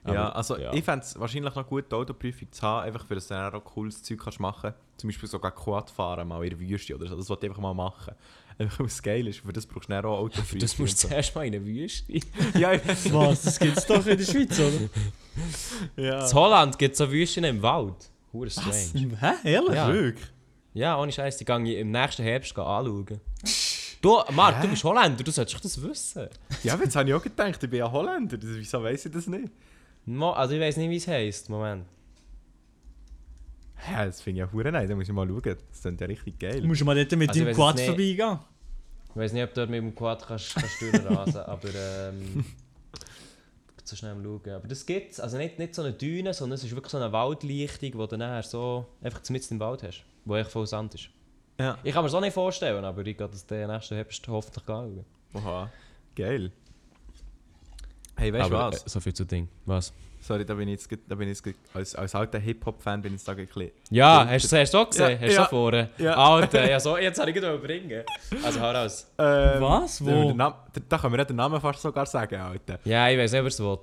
[0.07, 0.73] ja, Aber, also ja.
[0.73, 3.53] ich fände es wahrscheinlich noch gut, die Autoprüfung zu haben, einfach für das du dann
[3.53, 7.07] auch cooles Zeug kannst machen Zum Beispiel sogar Quad fahren, mal in der Wüste oder
[7.07, 7.17] so.
[7.17, 8.15] Das wollte ich einfach mal machen.
[8.59, 9.41] Einfach weil es geil ist.
[9.41, 10.59] Für das brauchst du dann auch Autoprüfung.
[10.59, 12.13] Das musst du zuerst mal in eine Wüste.
[12.59, 12.73] Ja.
[13.13, 13.43] Was?
[13.43, 14.89] Das gibt es doch in der Schweiz, oder?
[15.97, 16.27] Ja.
[16.27, 18.11] In Holland gibt es so Wüsten im Wald.
[18.33, 18.55] Hure Was?
[18.55, 19.17] strange.
[19.21, 19.33] Hä?
[19.45, 19.75] Ehrlich?
[19.75, 19.93] Ja.
[19.93, 20.27] Wirklich?
[20.73, 23.21] Ja, ohne Scheiß, die gehe ich im nächsten Herbst anschauen.
[24.03, 26.29] Du, Marc, du bist Holländer, du solltest das wissen.
[26.63, 28.37] Ja, aber jetzt habe ich auch gedacht, ich bin ja Holländer.
[28.41, 29.49] Wieso weiss ich das nicht?
[30.05, 31.49] Mo also ich weiß nicht, wie es heisst.
[31.49, 31.87] Moment.
[33.91, 34.89] Ja, das finde ich ja hure nice.
[34.89, 35.43] Da muss ich mal schauen.
[35.71, 36.61] Das klingt ja richtig geil.
[36.61, 37.87] Du musst mal dort mit Also, deinem ich weiss Quad nicht.
[37.87, 38.39] vorbeigehen.
[39.11, 42.45] Ich weiß nicht, ob du dort mit dem Quad kannst, kannst durchrasen aber ähm,
[43.85, 44.51] so schnell am schauen.
[44.55, 45.21] Aber das gibt es.
[45.21, 48.17] Also nicht, nicht so eine Düne, sondern es ist wirklich so eine Waldlichtung, wo du
[48.17, 51.09] nachher so einfach mitten im Wald hast, wo echt voll Sand ist.
[51.59, 51.79] Ja.
[51.85, 54.65] Ich kann mir das auch nicht vorstellen, aber ich gehe das den nächsten Herbst hoffentlich
[54.67, 55.05] schauen.
[55.35, 55.71] Oha.
[56.15, 56.51] Geil.
[58.17, 58.83] Hey, weißt du was?
[58.85, 59.49] Äh, so viel zu Ding.
[59.67, 59.93] Was?
[60.21, 63.19] Sorry, da bin ich jetzt, da bin ich jetzt als, als alter Hip-Hop-Fan bin ich
[63.21, 63.71] jetzt da ein bisschen...
[63.91, 64.31] Ja, Ja.
[64.31, 65.11] hast du es auch gesehen?
[65.11, 65.43] Ja, hast du ja.
[65.43, 65.91] so vorne?
[65.99, 66.15] Ja.
[66.17, 68.03] Alter, ja, so, jetzt habe ich gerade überbringen.
[68.43, 69.07] Also hau raus.
[69.19, 70.05] Ähm, Was?
[70.05, 70.33] Wo?
[70.33, 72.79] da, da können wir ja den Namen fast sogar sagen, Alter.
[72.85, 73.79] Ja, ich weiß nicht, was es will.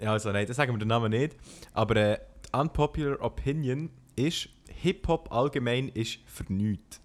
[0.00, 1.36] Ja, also nein, das sagen wir den Namen nicht.
[1.74, 2.18] Aber äh,
[2.52, 4.48] die unpopular opinion ist,
[4.82, 7.00] Hip-Hop allgemein ist für nichts.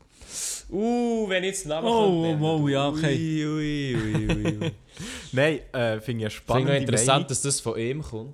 [0.73, 2.41] Uh, wenn jetzt Namen Oh, könnte nennen.
[2.41, 3.45] wow, ja, okay.
[3.45, 4.71] Ui, ui, ui, ui, ui.
[5.31, 7.27] Nein, äh, finde ich eine Finde spannende ich interessant, Meinung.
[7.27, 8.33] dass das von ihm kommt.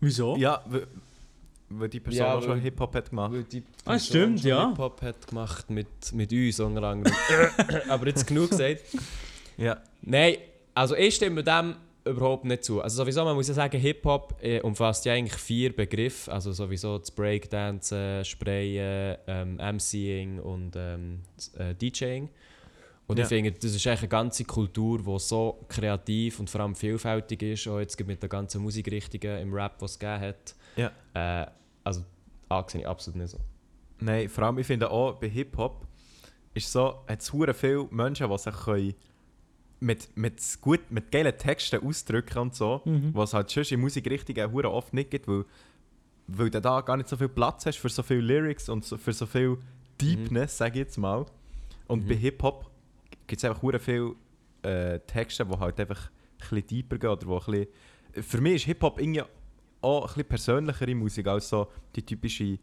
[0.00, 0.36] Wieso?
[0.36, 0.62] Ja,
[1.68, 3.32] weil die Person Ja, auch schon Hip-Hop hat gemacht.
[3.32, 4.68] Weil die Ah, Person stimmt, schon ja.
[4.68, 7.14] Hip-Hop hat gemacht mit, mit uns unter anderem.
[7.88, 8.82] Aber jetzt genug gesagt.
[9.56, 9.80] Ja.
[10.02, 10.36] Nein,
[10.74, 11.74] also ich stimme dem
[12.04, 12.80] überhaupt nicht zu.
[12.82, 16.30] Also sowieso, man muss ja sagen, Hip-Hop äh, umfasst ja eigentlich vier Begriffe.
[16.32, 21.20] Also sowieso das Breakdancen, Sprayen, ähm, MCing und ähm,
[21.58, 22.28] äh, DJing.
[23.06, 23.24] Und Ja.
[23.24, 27.42] ich finde, das ist eigentlich eine ganze Kultur, die so kreativ und vor allem vielfältig
[27.42, 30.54] ist, auch jetzt mit den ganzen Musikrichtungen im Rap, die es gegeben hat.
[30.76, 31.42] Ja.
[31.42, 31.46] Äh,
[31.84, 32.02] also,
[32.48, 33.38] ah, sehe ich absolut nicht so.
[34.00, 35.86] Nein, vor allem, ich finde auch bei Hip-Hop
[36.54, 38.94] ist so, hat es viele Menschen, die sich können
[39.82, 43.10] mit, mit, gut, mit geilen Texten ausdrücken und so, Mhm.
[43.14, 45.44] was halt schon in Musikrichtungen hure oft nicht gibt, weil,
[46.28, 48.96] weil du da gar nicht so viel Platz hast für so viele Lyrics und so,
[48.96, 49.58] für so viel
[50.00, 51.26] Deepness, sage ich jetzt mal.
[51.88, 52.08] Und Mhm.
[52.08, 52.70] bei Hip-Hop
[53.26, 54.14] gibt es einfach viele
[54.62, 57.66] äh, Texte, die halt einfach ein bisschen deeper gehen oder wo ein bisschen...
[58.24, 59.22] Für mich ist Hip-Hop irgendwie
[59.80, 61.66] auch ein bisschen persönlichere Musik als so
[61.96, 62.58] die typische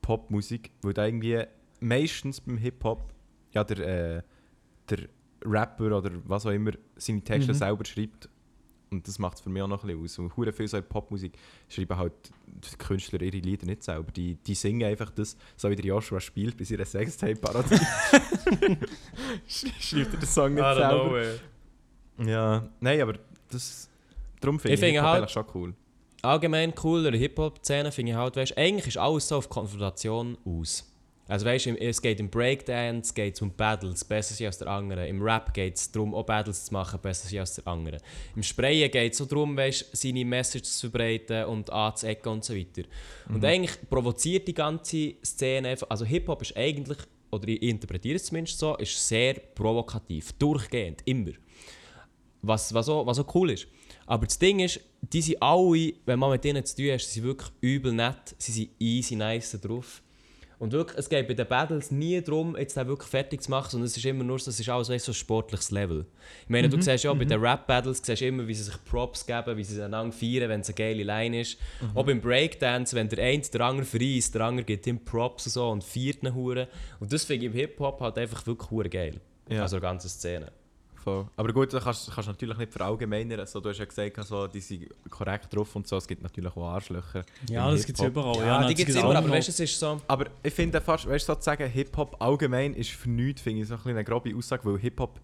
[0.00, 1.42] Popmusik, weil da irgendwie
[1.80, 3.12] meistens beim Hip-Hop
[3.52, 3.78] ja der,
[4.18, 4.22] äh,
[4.90, 4.98] der
[5.44, 7.56] Rapper oder was auch immer seine Texte Mhm.
[7.56, 8.28] selber schreibt.
[8.90, 10.18] Und das macht es für mich auch noch ein bisschen aus.
[10.18, 11.32] Und hure viel so in Popmusik
[11.68, 12.12] schreiben halt
[12.46, 14.12] die Künstler ihre Lieder nicht selber.
[14.12, 17.78] Die, die singen einfach das, so wie der Joshua spielt bei seiner Sextape-Parodie.
[19.46, 21.24] Schreibt er den Song nicht selber.
[22.18, 23.14] Ja, nein, aber
[23.50, 23.88] das...
[24.40, 25.74] Darum finde Ich ich, finde Hip-Hop halt- schon cool.
[26.22, 30.91] allgemein cooler Hip-Hop-Szene finde ich halt, weißt, eigentlich ist alles so auf Konfrontation aus.
[31.28, 35.06] Also weißt, im- es geht im Breakdance geht um Battles, besser sein als der andere.
[35.06, 37.98] Im Rap geht es darum, auch Battles zu machen, besser sein als der andere.
[38.34, 42.54] Im Sprayen geht es so darum, weißt, seine Message zu verbreiten und anzuecken und so
[42.54, 42.82] weiter.
[43.28, 46.98] Und eigentlich provoziert die ganze Szene einfach, also Hip-Hop ist eigentlich,
[47.30, 51.30] oder ich interpretiere es zumindest so, ist sehr provokativ, durchgehend, immer.
[52.42, 53.68] Was, was, auch, was auch cool ist.
[54.06, 57.12] Aber das Ding ist, die sind alle, wenn man mit denen zu tun hat, sie
[57.20, 60.01] sind wirklich übel nett, sie sind easy nice drauf.
[60.62, 63.68] Und wirklich, es geht bei den Battles nie darum, jetzt den wirklich fertig zu machen,
[63.72, 66.06] sondern es ist immer nur so, es ist alles weißt, so ein sportliches Level.
[66.44, 69.56] Ich meine, du siehst ja bei den Rap-Battles, siehst immer, wie sie sich Props geben,
[69.56, 71.58] wie sie einander feiern, wenn es eine geile Line ist.
[71.96, 75.52] Auch beim Breakdance, wenn der eine der andere verreist, der andere gibt ihm Props und
[75.52, 76.68] so und feiert ihn hure.
[77.00, 79.20] Und das finde ich im Hip-Hop halt einfach wirklich hure geil.
[79.48, 79.62] Ja.
[79.62, 80.52] Also eine ganze Szene.
[81.02, 81.26] Voll.
[81.36, 83.40] Aber gut, du kannst, kannst natürlich nicht verallgemeinern.
[83.40, 85.96] Also, du hast ja gesagt, also, die sind korrekt drauf und so.
[85.96, 87.24] Es gibt natürlich auch Arschlöcher.
[87.48, 88.36] Ja, das gibt es Hip-Hop.
[88.36, 88.46] überall.
[88.46, 90.00] Ja, nein, die das gibt es immer, auch aber weißt du, es ist so...
[90.06, 93.74] Aber ich finde fast, weißt du, sozusagen, Hip-Hop allgemein ist für nichts, finde ich, so
[93.74, 95.18] ein eine grobe Aussage, weil Hip-Hop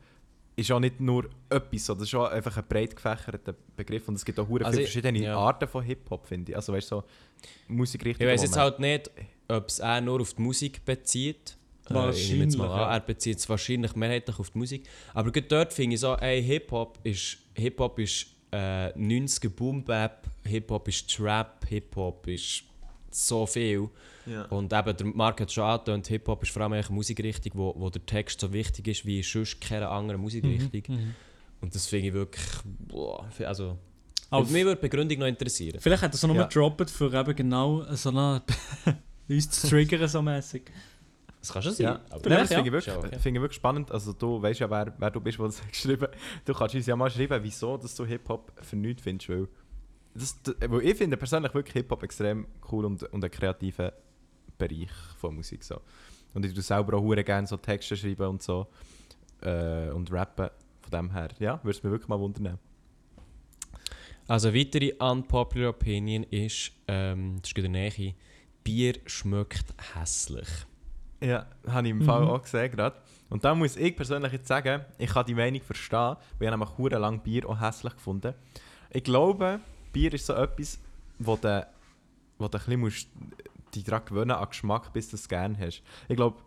[0.56, 4.16] ist auch nicht nur etwas, sondern es ist auch einfach ein breit gefächerter Begriff und
[4.16, 5.36] es gibt auch Also viele ich- verschiedene ja.
[5.36, 6.56] Arten von Hip-Hop, finde ich.
[6.56, 7.04] Also, weißt du, so
[7.42, 8.32] Ich Musikrichtungen.
[8.32, 9.08] weiß jetzt halt nicht,
[9.46, 11.56] ob es er nur auf die Musik bezieht.
[11.90, 12.94] Äh, Wahrscheinlich, an, ja.
[12.94, 14.88] er bezieht es wahrscheinlich mehrheitlich auf die Musik.
[15.14, 20.88] Aber gerade dort finde ich so, ey, Hip-Hop ist, Hip-Hop ist äh, 90er Boom-Bap, Hip-Hop
[20.88, 22.64] ist Trap, Hip-Hop ist
[23.10, 23.88] so viel.
[24.26, 24.44] Ja.
[24.46, 27.88] Und eben, der Marc hat schon angetönt, Hip-Hop ist vor allem eine Musikrichtung, wo, wo
[27.90, 30.82] der Text so wichtig ist wie sonst keine andere Musikrichtung.
[30.88, 31.14] Mhm.
[31.60, 33.78] Und das finde ich wirklich, boah, also...
[34.30, 35.80] Aber mich würde die Begründung noch interessieren.
[35.80, 36.44] Vielleicht hat er es nur Ja.
[36.44, 38.42] gedroppt, für eben genau so eine
[39.28, 40.64] uns zu triggern, so mäßig.
[41.40, 41.84] Das kann schon sein.
[41.84, 42.56] Ja, aber Nein, das ja.
[42.56, 43.18] finde ich, wirklich, okay.
[43.18, 43.90] finde ich wirklich spannend.
[43.92, 46.08] Also du weißt ja, wer, wer du bist, der das hat geschrieben
[46.44, 49.28] Du kannst uns ja mal schreiben, wieso dass du Hip-Hop für nichts findest.
[49.28, 49.48] Weil,
[50.14, 53.92] das, weil ich finde persönlich wirklich Hip-Hop extrem cool und, und einen kreativen
[54.56, 55.62] Bereich von Musik.
[55.62, 55.80] So.
[56.34, 58.66] Und ich tue selber auch hure gerne so Texte schreiben und so.
[59.40, 60.50] Äh, und rappen.
[60.82, 62.58] Von dem her, ja, würde es mir wirklich mal wundern.
[64.26, 68.14] Also eine weitere unpopular Opinion ist, ähm, das ist in der Nähe,
[68.62, 70.48] Bier schmeckt hässlich.
[71.20, 72.04] Ja, habe ich im Mhm.
[72.04, 72.96] Fall auch gesehen gerade.
[73.28, 76.78] Und da muss ich persönlich jetzt sagen, ich kann die Meinung verstehen, weil ich nämlich
[76.78, 78.34] hure lang Bier auch hässlich gefunden.
[78.90, 79.60] Ich glaube,
[79.92, 80.78] Bier ist so etwas,
[81.18, 81.66] wo du,
[82.38, 83.08] wo du ein bisschen musst,
[83.74, 85.82] dich daran gewöhnen an Geschmack, bis du es gerne hast.
[86.08, 86.38] Ich glaube,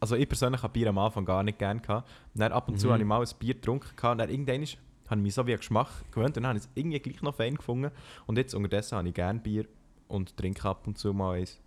[0.00, 2.08] also ich persönlich habe Bier am Anfang gar nicht gerne gehabt.
[2.34, 2.92] Dann ab und zu Mhm.
[2.92, 4.20] habe ich mal ein Bier getrunken gehabt.
[4.20, 6.64] Dann irgendwann ist- habe ich mich so wie an Geschmack gewöhnt und dann habe ich
[6.64, 7.90] es irgendwie gleich noch fein gefunden.
[8.26, 9.66] Und jetzt unterdessen habe ich gerne Bier
[10.08, 11.60] und trinke ab und zu mal eins.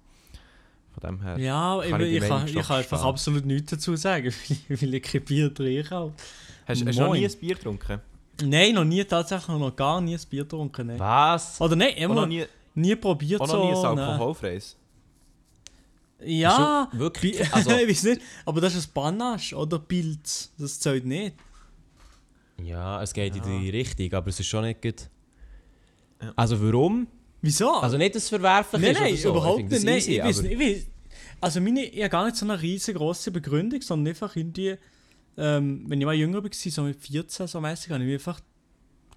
[0.99, 1.37] Von dem her.
[1.39, 4.33] Ja, Kann ich, ich kann, ich kann einfach absolut nichts dazu sagen,
[4.69, 5.89] weil ich, kein Bier trinke.
[5.89, 6.13] halt.
[6.65, 7.99] Hast, hast du noch nie ein Bier getrunken?
[8.43, 10.87] Nein, noch nie, tatsächlich noch gar nie ein Bier getrunken.
[10.87, 10.99] Nein.
[10.99, 11.59] Was?
[11.61, 13.57] Oder nein, Auch immer noch noch nie, nie probiert auch so.
[13.57, 14.09] noch nie ein nein.
[14.09, 14.75] alkoholfreies?
[16.21, 20.51] Ja, du wirklich- also- ich weiß nicht, aber das ist ein Panache oder Pilz.
[20.57, 21.35] Das zählt nicht.
[22.61, 25.09] Ja, es geht in die Richtung, aber es ist schon nicht gut.
[26.21, 26.33] Ja.
[26.35, 27.07] Also warum?
[27.41, 27.71] Wieso?
[27.71, 29.29] Also nicht, dass es verwerflich nein, ist nein, so.
[29.29, 29.83] überhaupt nicht.
[29.83, 30.51] Nein, easy, ich weiß nicht.
[30.53, 30.85] Ich weiß,
[31.41, 34.75] also meine, ich habe gar nicht so eine riesengroße Begründung, sondern einfach irgendwie,
[35.37, 38.39] ähm, wenn ich mal jünger war, so mit 14 so mäßig, habe ich mir einfach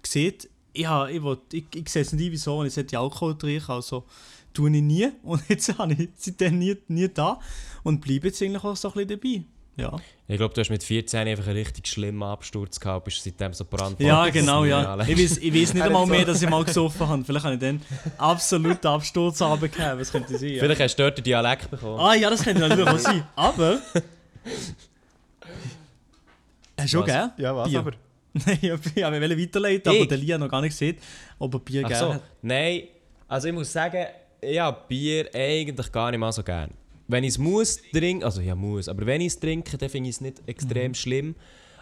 [0.01, 0.35] gesehen,
[0.71, 3.71] ich, habe, ich, will, ich, ich sehe es nicht wieso, und ich sollte Alkohol trinken,
[3.71, 4.05] also
[4.53, 5.11] tue ich nie.
[5.23, 7.39] Und jetzt habe ich seitdem nie, nie da
[7.83, 9.43] und bleibe jetzt eigentlich auch so ein bisschen dabei.
[9.75, 9.95] Ja,
[10.27, 13.65] Ich glaube, du hast mit 14 einfach einen richtig schlimmen Absturz gehabt, bist seitdem so
[13.65, 14.05] brandvoll.
[14.05, 14.99] ja genau, ja.
[15.01, 17.23] Ich weiß, ich weiß nicht einmal mehr, dass ich mal gesoffen habe.
[17.23, 17.81] Vielleicht habe ich dann
[18.19, 20.49] absolut Absturz runtergegeben, was könnte sein.
[20.49, 20.59] Ja.
[20.59, 21.99] Vielleicht hast du dort den Dialekt bekommen.
[21.99, 23.23] Ah ja, das könnte natürlich auch sein.
[23.35, 23.79] Aber
[26.79, 27.07] Hast du schon Was?
[27.07, 27.31] gern?
[27.37, 27.79] Ja, was Bier?
[27.79, 27.91] aber?
[28.33, 30.07] Nein, ich wollte weiterleiten, aber Ich?
[30.07, 30.97] der Lia noch gar nicht gesehen,
[31.37, 32.21] ob er Bier gerne so, hat.
[32.41, 32.83] nein.
[33.27, 34.05] Also ich muss sagen,
[34.41, 36.71] ich habe Bier eigentlich gar nicht mal so gern.
[37.13, 40.09] Wenn ich es muss trinken, also ja muss, aber wenn ich es trinke, dann finde
[40.09, 40.95] ich es nicht extrem Mhm.
[40.95, 41.35] schlimm.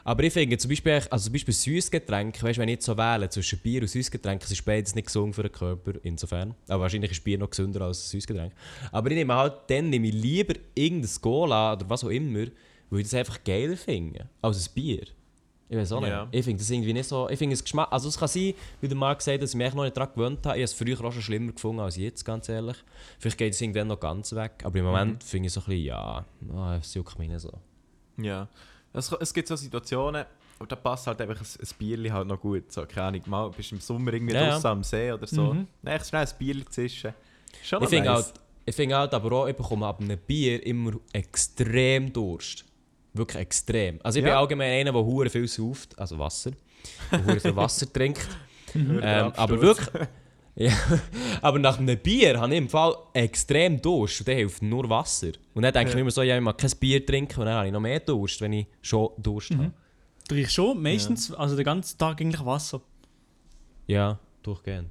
[0.04, 3.30] Aber ich finde zum Beispiel, also zum Beispiel Süßgetränk, weißt, wenn ich jetzt so wähle
[3.30, 6.54] zwischen Bier und Süßgetränk, es ist beides nicht gesund für den Körper, insofern.
[6.68, 8.52] Aber wahrscheinlich ist Bier noch gesünder als Süßgetränk.
[8.92, 12.48] Aber ich nehme halt, dann nehme ich lieber irgendein Cola oder was auch immer,
[12.90, 15.06] weil ich das einfach geil finde, als ein Bier.
[15.72, 16.10] Ich weiß auch nicht.
[16.10, 16.28] Ja.
[16.32, 17.30] Ich finde das irgendwie nicht so.
[17.30, 17.88] Ich finde es Geschmack.
[17.92, 20.14] Also, es kann sein, wie der Marc gesagt hat, dass ich mich noch nicht daran
[20.14, 20.58] gewöhnt habe.
[20.58, 22.76] Ich habe es früher auch schon schlimmer gefunden als jetzt, ganz ehrlich.
[23.20, 24.52] Vielleicht geht es irgendwann noch ganz weg.
[24.66, 27.54] Aber im Moment finde ich so ein bisschen, ja, ah, es juckt mich nicht so.
[28.18, 28.50] Ja.
[28.92, 30.26] Es, es gibt so Situationen,
[30.60, 32.70] und da passt halt einfach ein, ein Bierli halt noch gut.
[32.70, 34.50] So, keine Ahnung, mal bist du im Sommer irgendwie Ja, ja.
[34.52, 35.54] draußen am See oder so.
[35.54, 35.68] Mhm.
[35.82, 37.14] Dann echt schnell ein Bierli zischen.
[37.64, 38.26] Schon Ich finde nice.
[38.26, 38.34] halt,
[38.66, 42.66] ich finde halt aber auch, ich bekomme ab einem Bier immer extrem Durst.
[43.14, 44.00] Wirklich extrem.
[44.04, 44.40] Also ich bin Ja.
[44.40, 46.52] allgemein einer, der hure viel sauft, also Wasser.
[47.12, 48.28] Der hure viel Wasser trinkt.
[48.74, 50.08] Ähm, aber wirklich.
[50.56, 50.72] ja,
[51.42, 55.32] aber nach einem Bier habe ich im Fall extrem Durst und dann hilft nur Wasser.
[55.54, 55.96] Und dann denke ich Ja.
[55.96, 58.00] mir immer so, ja, ich mag kein Bier trinken und dann habe ich noch mehr
[58.00, 59.72] Durst, wenn ich schon Durst habe.
[60.28, 62.80] Trinkst schon meistens, also den ganzen Tag eigentlich Wasser.
[63.88, 64.90] Ja, durchgehend.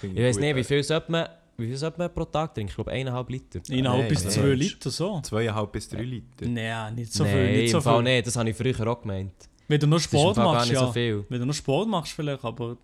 [0.00, 1.26] Finde Ich weiß nicht, wie viel sollte man,
[1.58, 2.70] wie viel sollte man pro Tag trinken?
[2.70, 3.60] Ich glaube, eineinhalb Liter.
[3.70, 4.32] Eineinhalb nein, bis nein.
[4.32, 5.20] zwei Liter, so.
[5.22, 6.46] Zweieinhalb bis drei Liter.
[6.46, 7.56] Nein, nicht so Nein, viel.
[7.62, 8.14] Nicht so im Fall viel.
[8.14, 8.26] nicht.
[8.26, 9.32] Das habe ich früher auch gemeint.
[9.68, 10.86] Wenn du noch Sport machst, nicht ja.
[10.86, 11.24] so viel.
[11.28, 12.76] Wenn du noch Sport machst, vielleicht, aber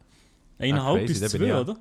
[0.59, 1.61] eineinhalb crazy, bis zwei, ich ja.
[1.61, 1.77] oder?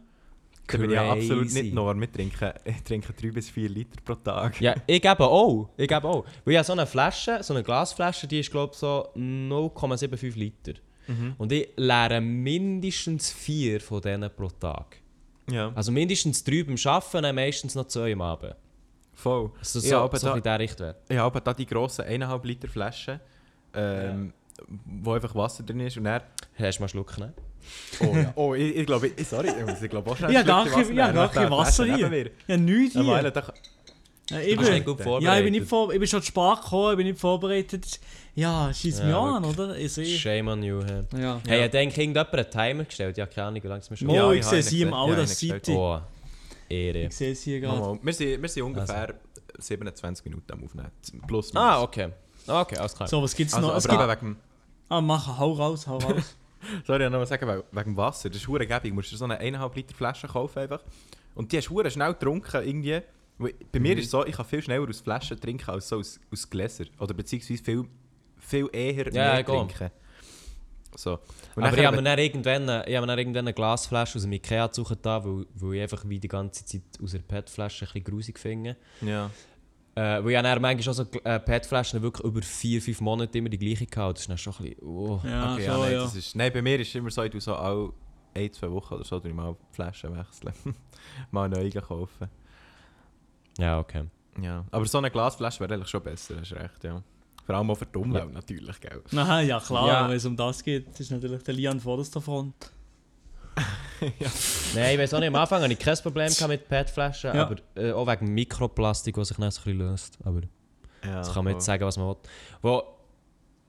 [0.67, 1.99] Da bin ich ja absolut nicht Norm.
[1.99, 4.59] Wir trinken, ich trinke drei bis vier Liter pro Tag.
[4.61, 5.69] Ja, ich gebe auch.
[5.75, 6.25] Ich gebe auch.
[6.45, 10.37] Weil ich habe so eine Flasche, so eine Glasflasche, die ist glaube ich so 0,75
[10.37, 10.73] Liter.
[11.07, 11.35] Mhm.
[11.37, 14.97] Und ich leere mindestens vier von denen pro Tag.
[15.49, 18.55] Ja, Also mindestens drei beim Arbeiten und dann meistens noch zwei am Abend.
[19.13, 19.51] voll.
[19.59, 20.97] Also so, so, habe so da- in dieser Richtwert.
[21.09, 23.19] Ich habe da die grossen 1,5 Liter Flaschen,
[23.73, 24.33] ähm,
[24.85, 26.21] wo einfach Wasser drin ist und dann...
[26.57, 27.33] Hast du mal einen Schluck ne?
[27.99, 30.47] Oh ja, oh, ich, ich glaube, sorry, ich muss ich glaube auch schnell Ich habe
[30.47, 30.95] gar ein kein,
[31.31, 32.31] kein Dann Wasser hier.
[32.47, 33.31] Ja, nichts Ja, hier.
[34.31, 35.37] Ja, Du bin, nicht gut ja, vorbereitet.
[35.39, 37.99] ich bin, nicht vor, ich bin schon zu spät gekommen, ich bin nicht vorbereitet.
[38.35, 39.77] Ja, schieß Ja, mich an, oder?
[39.77, 40.05] Ich sehe.
[40.05, 40.81] Shame on you.
[40.83, 41.41] Hey, Ja.
[41.47, 43.17] hey ich denke, irgendjemand einen Timer gestellt.
[43.17, 44.93] Ja, keine Ahnung, wie lange es mir schon Mo, Ja, ich ich sehe sie im
[44.93, 45.75] Auto, das Ja, sieht ich.
[45.75, 45.99] Oh,
[46.69, 46.99] Ehre.
[47.03, 47.99] Ich sehe es hier gerade.
[48.01, 49.15] Wir, sind, wir sind ungefähr
[49.57, 50.91] 27 Minuten am Aufnehmen.
[51.27, 51.67] Plus, minus.
[51.67, 52.09] Ah, okay.
[52.47, 53.07] Okay, alles klar.
[53.07, 53.75] So, was gibt's Also, noch?
[53.75, 54.37] Es gibt, eben wegen,
[54.89, 56.35] ah, mach, hau raus, hau raus.
[56.87, 58.29] sorry, ich noch mal sagen, wegen, Wasser.
[58.29, 58.91] Das ist hure gäbig.
[58.91, 60.81] Du musst dir so eine 1,5 Liter Flasche kaufen einfach.
[61.35, 63.01] Und die hast du schnell getrunken irgendwie.
[63.71, 66.19] Bei mir ist es so, ich kann viel schneller aus Flaschen trinken als so aus,
[66.31, 66.85] aus Gläser.
[66.99, 67.85] Oder beziehungsweise viel,
[68.37, 69.91] viel eher Ja, mehr trinken.
[70.95, 71.19] So.
[71.55, 74.23] Und Aber ich habe mir dann irgendwann, ich habe mir dann irgendwann eine Glasflasche aus
[74.23, 77.87] dem Ikea gesucht, weil, weil ich einfach wie die ganze Zeit aus der PET-Flasche ein
[77.87, 78.75] bisschen grusig finde.
[79.01, 79.29] Ja.
[79.95, 83.49] Äh, weil ich habe dann manchmal auch so äh, PET-Flaschen wirklich über 4-5 Monate immer
[83.49, 84.17] die gleiche gehabt.
[84.17, 84.85] Das ist dann schon ein bisschen...
[84.85, 85.21] Oh.
[85.23, 86.03] Ja, okay, so, ja, nein, ja.
[86.03, 87.91] Das ist, nein, bei mir ist es immer so, ich so alle
[88.33, 90.53] ein, zwei Wochen oder so ich mal Flaschen wechseln.
[91.31, 92.29] mal neu kaufen.
[93.61, 94.03] Ja, okay.
[94.41, 94.65] Ja.
[94.71, 97.01] Aber so eine Glasflasche wäre eigentlich schon besser, hast recht, ja.
[97.45, 99.01] Vor allem auch für die Umwelt natürlich, gell.
[99.15, 100.09] Aha, ja klar, Ja.
[100.09, 102.53] wenn es um das geht, ist natürlich der Lian vorderster Front.
[104.75, 107.43] Nein, ich weiß auch nicht, am Anfang hatte ich kein Problem mit PET-Flaschen, Ja.
[107.43, 110.17] aber äh, auch wegen Mikroplastik, was sich dann so ein bisschen löst.
[110.23, 110.41] Aber
[111.03, 112.15] Ja, das kann man jetzt sagen, was man will.
[112.61, 112.83] Wo,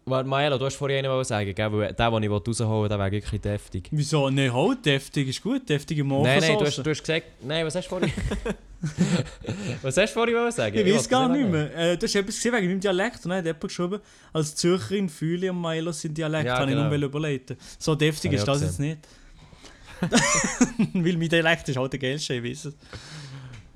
[0.05, 1.73] Warte, Maelo, du hast vorhin einen sagen, gell?
[1.73, 3.89] Weil der, den ich rausholen will, der wäre wirklich deftig.
[3.93, 4.31] Wieso?
[4.31, 7.27] Nein, halt, deftig ist gut, deftige Nein, nein, du hast, du hast gesagt...
[7.43, 8.13] Nein, was hast du vorhin...
[9.83, 10.77] was hast du vorhin sagen?
[10.77, 11.77] Ich weiß wollte gar nicht mehr.
[11.77, 14.01] Äh, du hast etwas gesehen wegen meinem Dialekt und dann hat jemand geschrieben,
[14.33, 16.88] als Zürcherin fühle ich am Milo sein Dialekt, Ja, kann ich genau.
[16.88, 17.57] nur überleiten.
[17.79, 18.99] So deftig Habe ich ist das jetzt nicht.
[20.95, 22.75] Weil mein Dialekt ist halt der geilste, ich weiß es.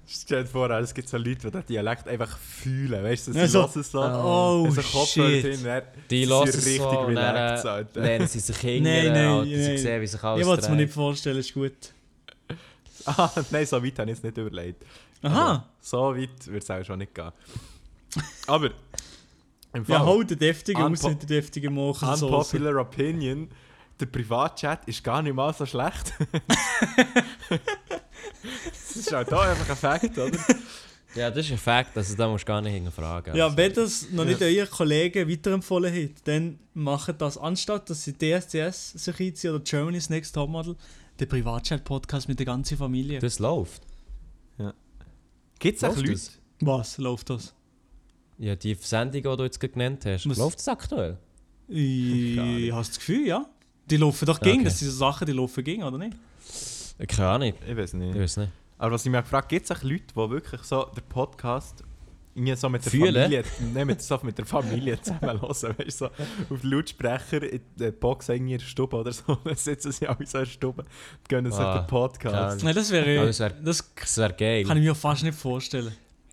[0.09, 3.39] Stell dir vor, es gibt so Leute, die den Dialekt einfach fühlen, weißt du, sie
[3.41, 4.01] Ja, so- hören es so.
[4.01, 5.45] Oh, so Kopfhörer shit.
[5.45, 8.01] drin, dann Die sie es richtig so und relaxed, dann Alter.
[8.01, 9.79] lernen sie sich hingern, Nein, nein, sie nein.
[9.79, 11.73] sehen, wie sich alles Ich wollte es mir nicht vorstellen, ist gut.
[13.19, 14.85] Ah, nein, so weit habe ich es nicht überlegt.
[15.23, 17.31] Aha, Also, so weit wird es auch schon nicht gehen.
[18.47, 18.71] Aber,
[19.73, 22.23] im Fall, ja, halt der deftige Unpo- aus mit der deftigen Morchensauce.
[22.23, 23.49] unpopular opinion,
[24.01, 26.13] der Privatchat ist gar nicht mal so schlecht.
[27.49, 30.39] das ist halt auch einfach ein Fakt, oder?
[31.15, 33.35] Ja, das ist ein Fakt, also da musst du gar nicht hinterfragen.
[33.35, 33.57] Ja, also.
[33.57, 38.93] wenn das noch nicht euer Kollege weiterempfohlen hat, dann macht das, anstatt dass sie DSDS
[38.93, 40.77] sich einziehen oder Germany's Next Topmodel,
[41.21, 43.19] den Privatchat-Podcast mit der ganzen Familie.
[43.21, 43.83] Das läuft.
[45.59, 46.13] Gibt es auch Leute?
[46.13, 46.39] das?
[46.61, 47.55] Was läuft das?
[48.39, 51.17] Ja, die Sendung, die du jetzt genannt hast, Was- läuft das aktuell?
[51.69, 53.47] Ich habe das Gefühl, ja.
[53.89, 54.65] Die laufen doch gegen, Okay.
[54.65, 56.17] das sind so Sachen, die laufen gegen, oder nicht?
[57.09, 58.19] Keine Ahnung, Ich weiß ich nicht.
[58.19, 58.53] weiß nicht.
[58.79, 61.83] Aber was ich mich auch gefragt gibt es auch Leute, die wirklich so den Podcast
[62.37, 63.15] irgendwie so mit der Fühlen?
[63.15, 63.43] Familie,
[63.75, 67.91] nein, mit, so mit der Familie zusammen hören, weißt du, so auf Lautsprecher in der
[67.93, 70.83] Box irgendwie in der Stube oder so, dann sitzen sie alle so in der Stube
[70.83, 72.63] und gönnen sich Ah, den Podcast.
[72.63, 73.27] Nein, das wäre.
[73.27, 74.65] Das wär- das Das wäre geil.
[74.65, 75.93] kann ich mir fast nicht vorstellen.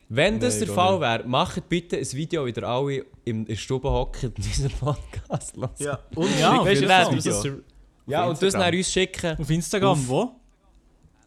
[0.10, 3.46] Wenn das Nein, der gar Fall wäre, macht bitte ein Video, wie ihr alle in
[3.46, 5.70] der Stube hocken und unseren Podcast hören.
[5.80, 7.48] Ja, und Ja, Weißt uns das,
[8.06, 9.38] ja, und das nach uns schicken.
[9.40, 10.32] Auf Instagram, Auf- wo?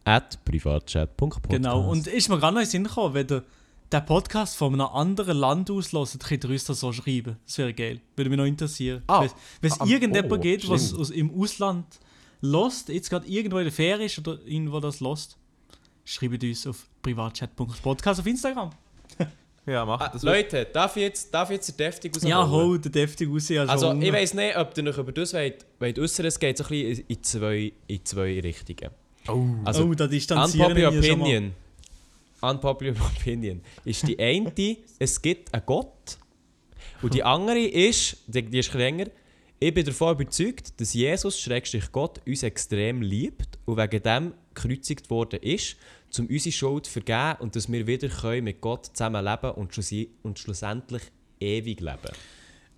[0.04, 1.48] At privatchat.podcast.
[1.50, 1.90] Genau.
[1.90, 3.42] Und ist mir gerade noch in den Sinn gekommen, wenn ihr
[3.92, 7.36] den Podcast von einem anderen Land aus hört, könnt ihr uns das so schreiben.
[7.44, 8.00] Das wäre geil.
[8.16, 9.02] Würde mich noch interessieren.
[9.06, 9.26] Ah,
[9.60, 11.86] Wenn es ah, irgendjemand oh, geht, was aus, im Ausland
[12.40, 15.36] lost, jetzt gerade irgendwo in der Ferie ist oder irgendwo das lost,
[16.04, 18.70] schreibt uns auf privatchat.podcast auf Instagram.
[19.66, 20.22] Ja, mach Ah, das.
[20.22, 22.30] Leute, darf ich jetzt, darf ich jetzt deftig rausholen?
[22.30, 23.48] Ja, hol den deftig raus.
[23.48, 26.26] ja, Also, ich weiß nicht, ob ihr noch über das wollt, wollt äußern.
[26.26, 28.92] Es geht so ein bisschen in zwei, in zwei Richtungen.
[29.26, 29.44] Oh.
[29.64, 31.24] Also, oh, da distanzieren Unpopular wir schon mal.
[31.24, 31.54] Opinion.
[32.50, 34.52] Unpopular Opinion ist die eine,
[34.98, 36.18] es gibt einen Gott.
[37.02, 39.06] Und die andere ist, die, die ist länger,
[39.58, 45.08] ich bin davon überzeugt, dass Jesus, Schrägstrich Gott, uns extrem liebt und wegen dem gekreuzigt
[45.08, 45.76] worden ist,
[46.18, 49.72] um unsere Schuld zu vergeben und dass wir wieder können mit Gott zusammen leben und,
[49.72, 51.02] schlussi- und schlussendlich
[51.40, 52.12] ewig leben.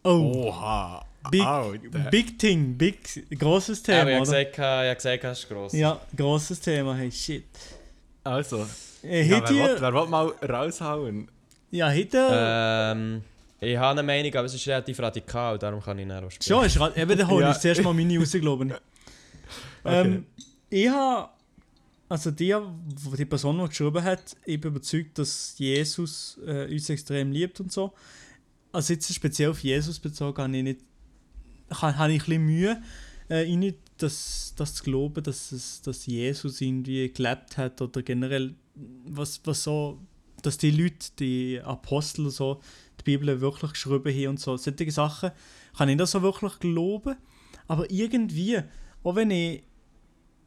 [0.04, 1.04] Oh, Oha.
[1.30, 2.10] big, Alter.
[2.10, 2.98] big Thing, big,
[3.38, 5.72] grosses Thema, Aber ich habe gesagt, ich habe gesagt, es ist gross.
[5.72, 7.44] Ja, grosses Thema, hey, shit.
[8.24, 8.66] Also,
[9.02, 11.28] Äh, ja, wer, will, ihr, wer will mal raushauen?
[11.70, 13.22] ja, hätte Ähm,
[13.60, 16.64] ich habe eine Meinung, aber es ist relativ radikal, darum kann ich nicht noch Schon,
[16.64, 16.76] ist.
[16.96, 17.50] Eben, dann hole Ja.
[17.52, 18.72] ich zuerst mal meine raus, glaube ich.
[19.84, 20.26] Ähm,
[20.68, 21.30] ich habe.
[22.10, 22.54] Also, die,
[23.18, 27.70] die Person, die geschrieben hat, ich bin überzeugt, dass Jesus äh, uns extrem liebt und
[27.72, 27.92] so.
[28.72, 30.80] Also, jetzt speziell auf Jesus bezogen, habe ich nicht.
[31.70, 32.82] Habe, ich ein bisschen Mühe,
[33.30, 38.54] äh, in das, das zu glauben, dass, es, dass Jesus irgendwie gelebt hat oder generell,
[39.06, 40.00] was, was so.
[40.42, 42.60] Dass die Leute, die Apostel so,
[43.00, 44.56] die Bibel wirklich geschrieben haben und so.
[44.56, 45.32] Solche Sachen
[45.76, 47.16] kann ich das so wirklich glauben.
[47.66, 48.60] Aber irgendwie,
[49.02, 49.64] auch wenn ich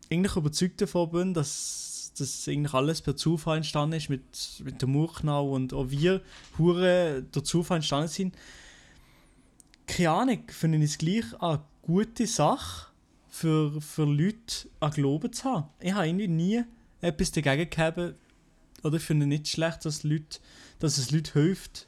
[0.09, 4.23] eigentlich überzeugt davon bin, dass das eigentlich alles per Zufall entstanden ist mit,
[4.63, 6.21] mit dem Urknall und auch wir
[6.57, 8.35] Hure durch Zufall entstanden sind,
[9.87, 12.87] keine Ahnung, finde ich es gleich eine gute Sache
[13.27, 15.67] für, für Leute an Glauben zu haben.
[15.79, 16.63] Ich habe irgendwie nie
[17.01, 18.15] etwas dagegen gehabt,
[18.83, 20.39] oder ich finde nicht schlecht, dass, Leute,
[20.79, 21.87] dass es Leuten hilft,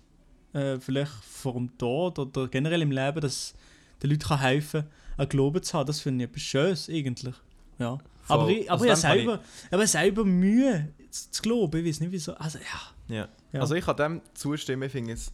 [0.53, 3.53] äh, vielleicht vor dem Tod oder generell im Leben, dass
[4.01, 4.83] den Leuten kann helfen
[5.17, 5.87] an Glauben zu haben.
[5.87, 7.35] Das finde ich etwas Schönes eigentlich.
[7.79, 7.97] Ja.
[8.23, 8.39] Voll.
[8.39, 9.39] Aber ich, aber Also ich kann selber,
[9.71, 11.79] aber selber Mühe zu, glauben.
[11.81, 12.33] Ich weiß nicht wieso.
[12.35, 13.15] Also ja.
[13.15, 13.27] Ja.
[13.51, 13.59] Ja.
[13.61, 15.31] Also ich kann dem zustimmen, ich finde es,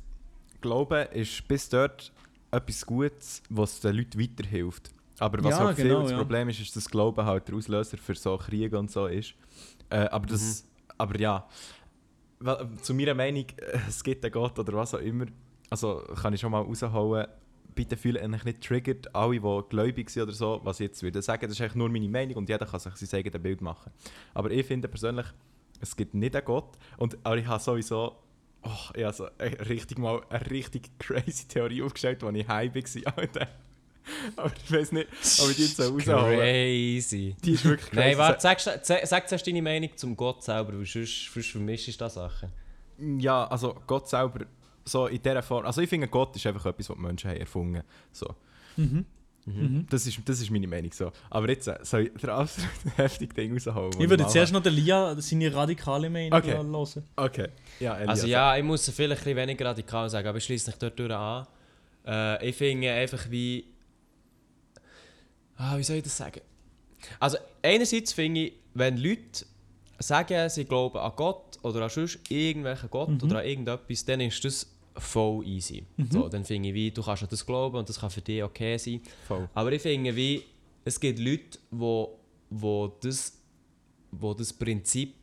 [0.61, 2.11] Glauben ist bis dort
[2.51, 4.91] etwas Gutes, was den Leuten weiterhilft.
[5.19, 6.17] Aber was Ja, halt viel genau, das ja.
[6.17, 9.33] Problem ist, ist, dass Glauben halt der Auslöser für so Kriege und so ist.
[9.89, 10.65] Äh, aber das,
[10.99, 11.47] aber ja,
[12.81, 15.25] zu meiner Meinung, äh, es gibt einen Gott oder was auch immer,
[15.69, 17.27] also kann ich schon mal raushauen,
[17.73, 21.21] bitte fühlt euch nicht triggert, alle, die gläubig sind oder so, was ich jetzt würde
[21.21, 23.91] sagen, das ist eigentlich nur meine Meinung und jeder kann sich sein eigenes Bild machen.
[24.33, 25.25] Aber ich finde persönlich,
[25.79, 28.15] es gibt nicht einen Gott und aber ich habe sowieso
[28.63, 32.73] oh, ich habe so eine richtig mal eine richtig crazy Theorie aufgestellt, als ich heim
[32.73, 33.47] war.
[34.35, 35.07] Aber ich weiß nicht,
[35.41, 37.35] ob ich die jetzt so raushauen Crazy.
[37.43, 38.07] Die ist wirklich crazy.
[38.09, 41.87] Nein, warte, sag, sag, sag zuerst deine Meinung zum Gott selber, weil sonst, sonst vermischst
[41.87, 42.49] du da Sachen.
[43.19, 44.45] Ja, also Gott selber,
[44.85, 45.65] so in dieser Form.
[45.65, 48.35] Also ich finde, Gott ist einfach etwas, was die Menschen haben erfunden so.
[48.75, 49.05] Mhm.
[49.89, 51.11] Das, ist, das ist meine Meinung so.
[51.29, 53.93] Aber jetzt äh, soll ich den absolut heftigen Ding raushauen.
[53.99, 56.53] Ich würde zuerst noch den Lia seine radikale Meinung Okay.
[56.53, 56.75] hören.
[57.15, 57.47] Okay.
[57.79, 58.09] Ja, Elias.
[58.09, 60.81] Also ja, ich muss es vielleicht ein bisschen weniger radikal sagen, aber ich schließe nicht
[60.81, 61.47] dort durch an.
[62.05, 63.65] Äh, ich finde einfach wie...
[65.61, 66.41] Ah, wie soll ich das sagen?
[67.19, 69.45] Also einerseits finde ich, wenn Leute
[69.99, 73.23] sagen, sie glauben an Gott oder an sonst irgendwelchen Gott Mhm.
[73.23, 75.83] oder an irgendetwas, dann ist das voll easy.
[76.09, 78.41] So, dann finde ich wie, du kannst an das glauben und das kann für dich
[78.43, 79.01] okay sein.
[79.27, 79.49] Voll.
[79.53, 80.43] Aber ich finde wie,
[80.85, 82.17] es gibt Leute, wo,
[82.49, 83.33] wo, das,
[84.11, 85.15] wo das Prinzip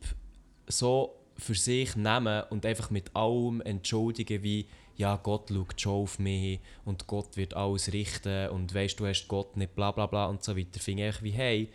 [0.67, 4.65] so für sich nehmen und einfach mit allem entschuldigen, wie
[4.97, 9.27] ja, Gott schaut schon auf mich und Gott wird alles richten und weißt du hast
[9.27, 10.79] Gott nicht bla bla bla und so weiter.
[10.79, 11.69] Finde ich wie, hey,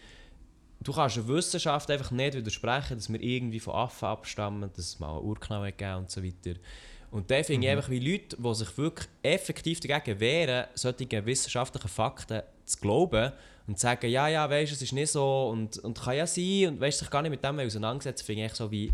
[0.81, 4.99] du kannst der Wissenschaft einfach nicht widersprechen, dass wir irgendwie von Affen abstammen, dass es
[4.99, 6.59] mal einen Urknall gegeben und so weiter.
[7.13, 11.89] Und da finde ich einfach wie Leute, die sich wirklich effektiv dagegen wehren, solche wissenschaftlichen
[11.89, 13.33] Fakten zu glauben
[13.67, 16.27] und zu sagen, ja, ja, weißt du, es ist nicht so und, und kann ja
[16.27, 18.93] sein und weißt sich gar nicht mit dem auseinandersetzen, finde ich so wie,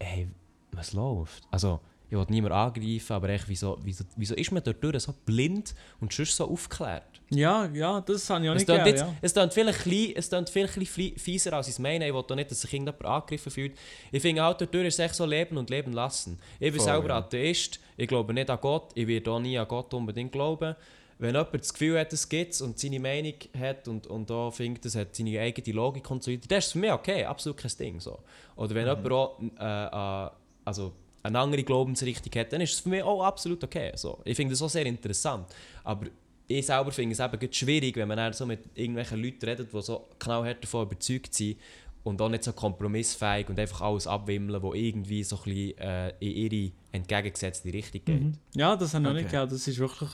[0.00, 0.28] hey,
[0.72, 1.44] was läuft?
[1.50, 1.80] Also,
[2.12, 6.12] ich will niemanden angreifen, aber echt, wieso, wieso, wieso ist man dort so blind und
[6.12, 7.22] sonst so aufgeklärt?
[7.30, 9.14] Ja, ja, das habe ich auch Es nicht jetzt, ja.
[9.22, 12.06] es klingt vielleicht, klein, es klingt vielleicht fieser, als ich es meine.
[12.06, 13.78] Ich will doch nicht, dass sich irgendjemand angegriffen fühlt.
[14.10, 16.38] Ich finde auch, dadurch ist es echt so leben und leben lassen.
[16.60, 17.16] Ich bin Voll, selber ja.
[17.16, 20.76] Atheist, ich glaube nicht an Gott, ich werde auch nie an Gott unbedingt glauben.
[21.18, 24.84] Wenn jemand das Gefühl hat, es gibt und seine Meinung hat und, und auch findet,
[24.84, 27.72] es hat seine eigene Logik und so weiter, das ist für mich okay, absolut kein
[27.78, 28.00] Ding.
[28.00, 28.18] So.
[28.56, 30.30] Oder wenn jemand auch äh, äh,
[30.64, 30.92] also
[31.22, 33.92] eine andere Glaubensrichtung hat, dann ist es für mich auch absolut okay.
[33.94, 34.20] So.
[34.24, 35.46] Ich finde das auch sehr interessant.
[35.84, 36.06] Aber
[36.48, 39.82] ich selber finde es eben schwierig, wenn man dann so mit irgendwelchen Leuten redet, die
[39.82, 41.56] so knallhart davon überzeugt sind
[42.04, 46.08] und auch nicht so kompromissfähig und einfach alles abwimmeln, wo irgendwie so ein bisschen äh,
[46.18, 48.20] in ihre entgegengesetzte Richtung geht.
[48.20, 48.32] Mhm.
[48.56, 49.30] Ja, das habe ich auch nicht Okay.
[49.30, 49.48] gern.
[49.48, 50.10] Das ist wirklich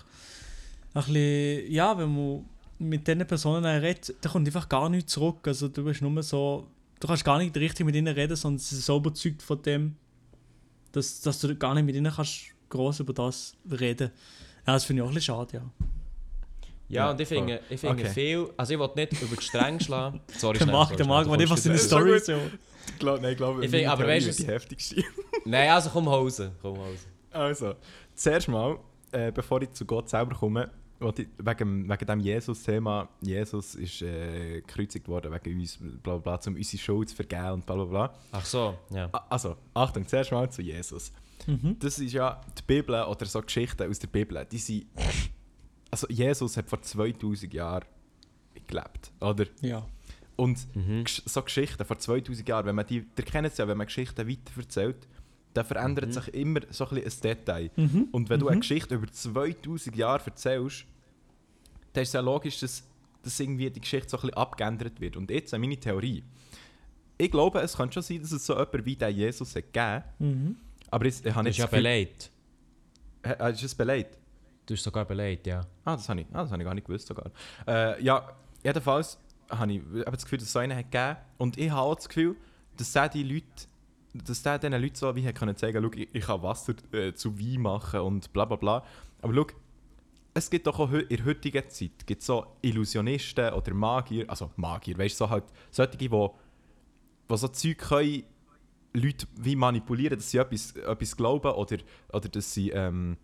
[0.94, 2.44] ein bisschen, ja, wenn man
[2.78, 5.46] mit diesen Personen redet, da kommt einfach gar nichts zurück.
[5.48, 6.68] Also du bist nur so,
[7.00, 9.96] du kannst gar nicht richtig mit ihnen reden, sondern sie sind so überzeugt von dem,
[10.98, 14.10] dass, dass du gar nicht mit ihnen kannst groß über das reden.
[14.66, 15.62] Ja, das finde ich auch ein bisschen schade, ja.
[16.90, 18.12] Ja, Ja, und ich finde, ich finde Okay.
[18.12, 20.20] viel, also ich will nicht über die Stränge schlagen.
[20.38, 22.32] Sorry, Der sorry, der du man einfach seine Story so.
[22.90, 25.04] Ich glaube, nein, ich glaube, Ich meine aber weißt du, die heftigste.
[25.44, 27.06] Nein, also komm Hause, komm Hause.
[27.30, 27.74] Also,
[28.14, 28.78] zuerst mal,
[29.12, 34.60] äh, bevor ich zu Gott selber komme, wollte wegen, wegen dem Jesus-Thema, Jesus ist äh,
[34.60, 37.84] gekreuzigt worden wegen uns, bla bla, bla, um unsere Schuld zu vergeben und bla bla
[37.84, 38.14] bla.
[38.32, 39.08] Ach so, ja.
[39.12, 41.12] A- Also, Achtung, zuerst mal zu Jesus.
[41.46, 41.76] Mhm.
[41.78, 44.86] Das ist ja die Bibel oder so Geschichten aus der Bibel, die sind...
[45.90, 47.84] Also, Jesus hat vor 2000 Jahren
[48.66, 49.46] gelebt, oder?
[49.62, 49.86] Ja.
[50.36, 51.04] Und Mhm.
[51.06, 54.28] So Geschichten vor 2000 Jahren, wenn man die, ihr kennt es ja, wenn man Geschichten
[54.28, 55.08] weitererzählt,
[55.58, 56.12] dann verändert Mhm.
[56.12, 57.70] sich immer so ein, ein Detail.
[57.76, 58.08] Mhm.
[58.12, 58.52] Und wenn du Mhm.
[58.52, 60.84] eine Geschichte über 2000 Jahre erzählst,
[61.92, 62.84] dann ist es ja logisch, dass,
[63.22, 65.16] dass irgendwie die Geschichte so ein bisschen abgeändert wird.
[65.16, 66.22] Und jetzt meine Theorie.
[67.16, 70.04] Ich glaube, es könnte schon sein, dass es so jemanden wie der Jesus hat gegeben
[70.20, 70.56] Mhm.
[70.90, 72.30] aber ich, ich habe Das nicht ist ja das beleidigt.
[73.52, 74.10] Ist es beleidigt?
[74.66, 75.60] Du bist sogar beleidigt, ja.
[75.84, 77.30] Ah, das habe ich, ah, das habe ich gar nicht gewusst sogar.
[77.66, 78.32] Äh, ja,
[78.62, 79.18] jedenfalls
[79.50, 82.06] habe ich das Gefühl, dass es so einen hat gegeben Und ich habe auch das
[82.08, 82.36] Gefühl,
[82.76, 83.46] dass der die Leute,
[84.14, 87.12] dass der diesen Leuten so wie hat können zeigen, schau, ich, ich kann Wasser äh,
[87.14, 88.84] zu Wein machen und bla bla bla.
[89.20, 89.46] Aber schau,
[90.34, 94.96] es gibt doch auch in der heutigen Zeit gibt so Illusionisten oder Magier, also Magier,
[94.96, 98.22] weißt du, so halt solche, die, die so Zeug können,
[98.94, 101.78] Leute wie manipulieren, dass sie etwas, etwas glauben oder,
[102.12, 103.16] oder dass sie ähm,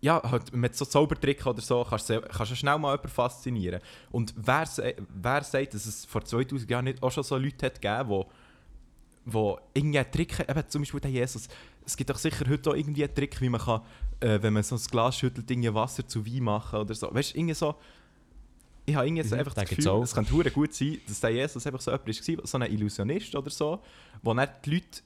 [0.00, 3.80] ja, halt mit so Zaubertricken oder so kannst du schnell mal jemanden faszinieren.
[4.10, 4.66] Und wer,
[5.14, 8.28] wer sagt, dass es vor 2000 Jahren nicht auch schon so Leute hat gegeben, wo,
[9.24, 11.48] wo irgendwie einen Trick, eben zum Beispiel der Jesus,
[11.84, 13.82] es gibt doch sicher heute auch irgendwie einen Trick, wie man kann,
[14.20, 17.12] äh, wenn man so ein Glas schüttelt, irgendwie Wasser zu Wein machen oder so.
[17.12, 17.74] Weißt du, irgendwie so,
[18.84, 21.30] ich habe irgendwie so Mhm, einfach das Gefühl, es könnte hure gut sein, dass der
[21.30, 23.80] Jesus einfach so jemand war, so ein Illusionist oder so,
[24.22, 25.02] wo dann die Leute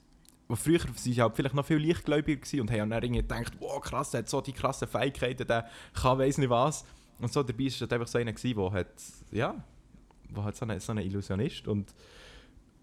[0.49, 3.81] wo früher sie halt vielleicht noch viel leichtgläubiger gewesen und haben dann irgendwie gedacht, wow
[3.81, 6.85] krass, der hat so die krassen Fähigkeiten, der kann weiss nicht was.
[7.19, 8.89] Und so dabei ist halt einfach so einer der hat,
[9.33, 9.57] ja,
[10.31, 11.93] wo halt so ein, so Illusionist und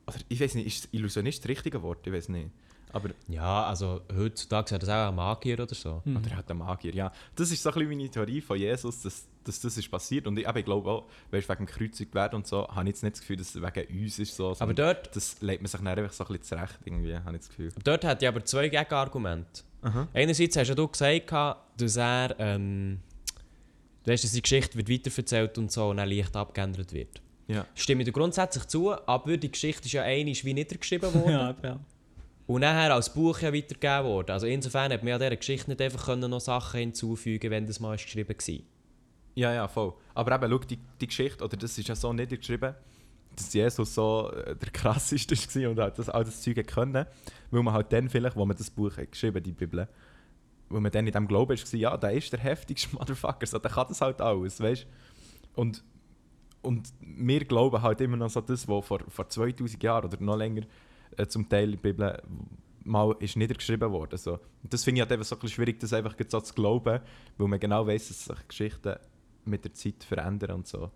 [0.08, 2.06] oder ich weiß nicht, ist Illusionist das richtige Wort?
[2.06, 2.50] Ich weiß nicht.
[2.94, 6.02] Aber Ja, also heutzutage hat das auch ein Magier oder so.
[6.06, 6.18] Mhm.
[6.18, 7.12] oder halt ein Magier, ja.
[7.36, 10.28] Das ist so ein bisschen meine Theorie von Jesus, dass, dass das ist passiert.
[10.28, 12.90] Und ich, aber ich glaube auch, weißt, wegen dem Kreuzigt werden und so, habe ich
[12.90, 14.56] jetzt nicht das Gefühl, dass es wegen uns ist so.
[14.60, 17.42] Aber dort, das legt man sich dann einfach so ein bisschen zurecht, irgendwie, habe ich
[17.42, 17.72] das Gefühl.
[17.84, 19.64] dort hat ich aber zwei Gegenargumente.
[19.82, 20.08] Aha.
[20.14, 21.32] Einerseits hast ja du gesagt,
[21.78, 23.00] dass er, ähm,
[24.04, 27.23] du weißt, dass die Geschichte wird weiterverzählt und so und dann leicht abgeändert wird.
[27.48, 27.66] Ja.
[27.76, 31.56] Stimme ich dir grundsätzlich zu, aber die Geschichte ist ja einmal wie niedergeschrieben worden Ja,
[31.62, 31.80] ja.
[32.48, 34.32] und nachher als Buch ja weitergegeben worden.
[34.32, 37.80] Also insofern hat man ja dieser Geschichte nicht einfach können noch Sachen hinzufügen wenn das
[37.80, 38.56] mal ist geschrieben war.
[39.36, 39.94] Ja, ja, voll.
[40.14, 42.76] Aber eben, schau, die, die Geschichte, oder das ist ja so niedergeschrieben,
[43.36, 47.06] dass Jesus so äh, der krasseste war und halt das, all das Zeug können,
[47.52, 49.88] weil man halt dann vielleicht, wo man das Buch hat geschrieben die Bibel,
[50.70, 53.72] wo man dann in dem Glauben war, ja, der ist der heftigste Motherfucker, so, der
[53.72, 54.86] kann das halt alles, weißt
[55.56, 55.84] Und,
[56.64, 60.38] und wir glauben halt immer noch so das, was vor, vor 2000 Jahren oder noch
[60.38, 60.64] länger
[61.18, 62.22] äh, zum Teil in der Bibel
[62.86, 64.18] mal ist niedergeschrieben worden.
[64.18, 64.34] So.
[64.34, 67.00] Und das finde ich halt eben so ein bisschen schwierig, das einfach so zu glauben,
[67.38, 68.96] weil man genau weiß, dass sich Geschichten
[69.46, 70.92] mit der Zeit verändern und so.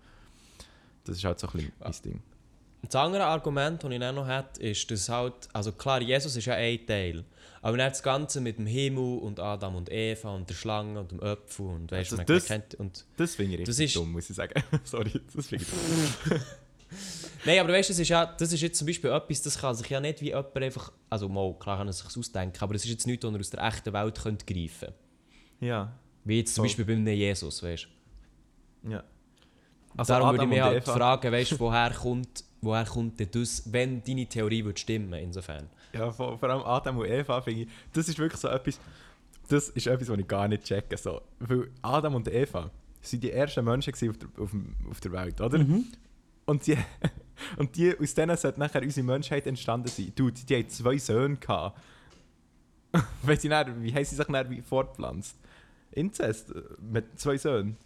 [1.04, 2.22] Das ist halt so ein bisschen mein Ding.
[2.82, 6.56] Das andere Argument, das ich noch habe, ist, dass halt, also klar, Jesus ist ja
[6.56, 7.24] ein Teil,
[7.62, 11.12] aber dann das Ganze mit dem Himmel und Adam und Eva und der Schlange und
[11.12, 13.86] dem Apfel und weißt Also man, das- man kennt und Das finde ich Das richtig
[13.88, 14.62] ist- dumm, muss ich sagen.
[14.84, 15.70] Sorry, das finde ich
[16.30, 16.40] dumm.
[17.46, 19.76] Nein, aber weißt du, das ist ja, das ist jetzt zum Beispiel etwas, das kann
[19.76, 22.84] sich ja nicht wie jemand einfach, also mal, klar kann er sich ausdenken, aber es
[22.86, 24.94] ist jetzt nichts, was er aus der echten Welt könnte greifen
[25.60, 25.94] Ja,
[26.24, 26.68] Wie jetzt zum Voll.
[26.70, 27.88] Beispiel bei einem Jesus, weißt
[28.84, 28.92] du.
[28.92, 29.04] ja.
[30.06, 33.30] Darum würde ich Adam mich halt Eva- fragen, weißt du, woher kommt woher kommt denn
[33.32, 35.70] das, wenn deine Theorie würde stimmen, insofern?
[35.98, 38.80] Ja, vor, vor allem Adam und Eva finde ich, das ist wirklich so etwas,
[39.48, 40.98] das ist etwas, was ich gar nicht checke.
[40.98, 41.22] So.
[41.40, 42.70] Weil Adam und Eva
[43.02, 44.52] sind die ersten Menschen auf, der, auf,
[44.90, 45.58] auf der Welt, oder?
[46.46, 46.78] Und, die,
[47.58, 50.12] und die, aus denen sollte nachher unsere Menschheit entstanden sein.
[50.16, 51.80] Dude, die haben zwei Söhne gehabt.
[53.24, 55.38] Weißt du, wie haben sie sich dann wie fortgepflanzt?
[55.92, 57.78] Inzest, äh, mit zwei Söhnen.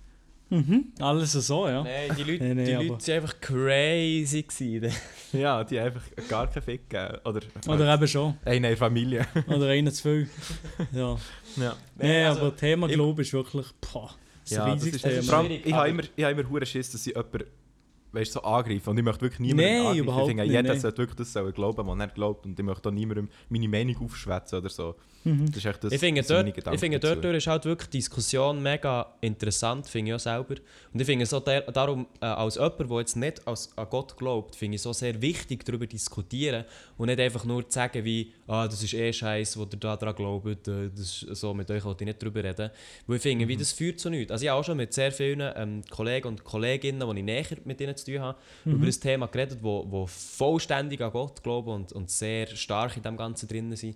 [0.52, 0.86] Mhm.
[1.00, 1.82] Alles so, ja.
[1.84, 4.92] Nein, die Leute, Nee, nee, die aber- Leute sind einfach crazy gewesen.
[5.34, 7.20] Ja, die einfach gar keinen Fick gegeben.
[7.24, 7.40] Oder,
[7.70, 8.38] Oder eben schon.
[8.44, 9.26] eine in Familie.
[9.48, 10.30] Oder einer zu viel.
[10.92, 11.18] Ja.
[11.56, 11.76] ja.
[11.98, 15.44] Nee, also, aber Thema ich- Glaube ist wirklich boah, das ist Ja, riesiges ist, Thema.
[15.46, 17.44] Schwierig, ich habe immer, ich habe immer hure Schiss, dass ich jemanden
[18.12, 18.90] weißt, so angreife.
[18.90, 20.00] Und ich möchte wirklich niemanden Nein, angreifen.
[20.00, 22.46] überhaupt ich finde, jeder sollte wirklich das sollen glauben, was er glaubt.
[22.46, 24.96] Und ich möchte auch niemandem meine Meinung aufschwätzen oder so.
[25.24, 25.48] Mhm.
[25.48, 28.62] Das ist echt das, Ich finde, dort, ich finde dort ist halt wirklich die Diskussion
[28.62, 30.56] mega interessant, finde ich auch selber.
[30.94, 34.18] Und ich finde so der, darum, äh, als jemand, der jetzt nicht als, an Gott
[34.18, 36.66] glaubt, finde ich so sehr wichtig, darüber zu diskutieren
[36.98, 39.96] und nicht einfach nur zu sagen, wie, ah, das ist eh Scheiß, wo ihr da
[39.96, 42.72] dran glaubt, äh, das ist so, mit euch wollte ich nicht drüber reden.
[43.06, 44.32] Weil ich finde, wie das führt zu nichts.
[44.32, 47.58] Also ich habe auch schon mit sehr vielen ähm, Kollegen und Kolleginnen, die ich näher
[47.66, 51.72] mit ihnen zu tun habe, über das Thema geredet, wo, wo vollständig an Gott glauben
[51.72, 53.96] und, und sehr stark in dem Ganzen drin sind.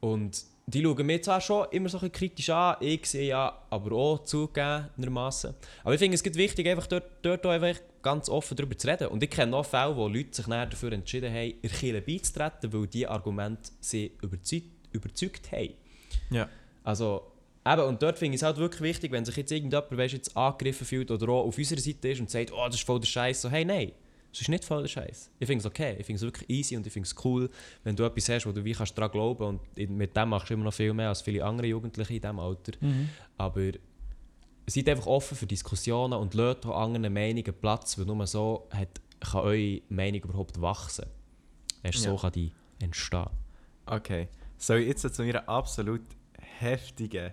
[0.00, 3.58] Und die schauen mir zwar schon immer so ein bisschen kritisch an, ich sehe ja
[3.70, 5.54] aber auch zugegebenermaßen.
[5.84, 8.88] Aber ich finde es geht wichtig, einfach dort, dort auch einfach ganz offen darüber zu
[8.88, 9.08] reden.
[9.08, 12.86] Und ich kenne auch Fälle, wo Leute sich dafür entschieden haben, der Kirche beizutreten, weil
[12.86, 15.74] diese Argumente sie überzeugt, überzeugt haben.
[16.30, 16.48] Ja.
[16.84, 17.31] Also,
[17.66, 20.36] eben, und dort finde ich es halt wirklich wichtig, wenn sich jetzt irgendjemand weißt, jetzt
[20.36, 23.06] angegriffen fühlt oder auch auf unserer Seite ist und sagt, oh, das ist voll der
[23.06, 23.92] Scheiß, so, hey, nein,
[24.30, 25.30] das ist nicht voll der Scheiß.
[25.38, 27.50] Ich finde es okay, ich finde es wirklich easy und ich finde es cool,
[27.84, 29.44] wenn du etwas hast, wo du wie kannst daran glauben
[29.76, 32.38] und mit dem machst du immer noch viel mehr als viele andere Jugendliche in diesem
[32.38, 32.72] Alter.
[33.36, 33.72] Aber
[34.66, 39.00] seid einfach offen für Diskussionen und lasst auch anderen Meinungen Platz, weil nur so hat,
[39.20, 41.06] kann eure Meinung überhaupt wachsen.
[41.82, 42.16] Erst so Ja.
[42.16, 43.26] kann die entstehen.
[43.86, 44.28] Okay.
[44.56, 46.02] Soll ich jetzt zu meiner absolut
[46.58, 47.32] heftigen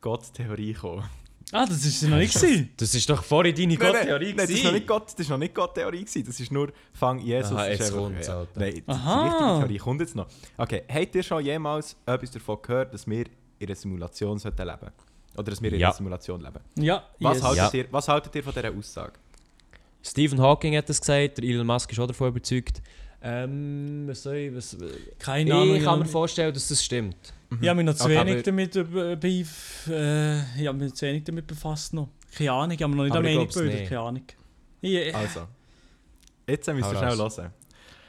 [0.00, 1.04] Gott-Theorie kommen?
[1.52, 2.70] Ah, das ist noch nicht gewesen.
[2.76, 5.38] Das ist doch vorhin deine Gott-Theorie nein, das ist noch nicht Gott, das ist noch
[5.38, 6.24] nicht Gott-Theorie gewesen.
[6.24, 7.52] Das ist nur Fang Jesus.
[7.52, 8.38] Aha, ist jetzt einfach- kommt's, ja.
[8.38, 8.60] Alter.
[8.60, 9.24] Nein, die, die Aha.
[9.24, 10.26] richtige Theorie kommt jetzt noch.
[10.56, 13.24] Okay, habt ihr schon jemals etwas davon gehört, dass wir
[13.58, 14.92] in einer Simulation sollten leben?
[15.36, 15.88] Oder dass wir in Ja.
[15.88, 16.60] einer Simulation leben?
[16.76, 17.42] Ja, Was, yes.
[17.44, 17.80] haltet, Ja.
[17.80, 19.12] ihr, was haltet ihr von dieser Aussage?
[20.02, 22.80] Stephen Hawking hat das gesagt, der Elon Musk ist auch davon überzeugt.
[23.22, 24.76] Ähm, was soll ich, was,
[25.18, 25.74] Keine Ahnung.
[25.76, 27.16] ich kann mir vorstellen, dass das stimmt.
[27.60, 31.06] Ich habe mich noch zu Okay, wenig damit äh, beif, äh, ich habe mich zu
[31.06, 32.08] wenig damit befasst noch.
[32.36, 34.22] Keine Ahnung, ich habe noch nicht eine Meinung gebildet, keine Ahnung.
[34.80, 35.48] Ich, Also,
[36.46, 37.52] jetzt müsst Hau ihr schnell hören.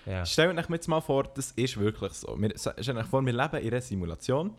[0.06, 0.26] Ja.
[0.26, 2.36] Stellt euch jetzt mal vor, das ist wirklich so.
[2.40, 4.54] Wir, stellt euch vor, wir leben in einer Simulation.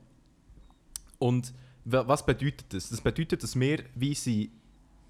[1.18, 1.52] Und
[1.84, 2.88] wa- was bedeutet das?
[2.90, 4.50] Das bedeutet, dass wir wie sie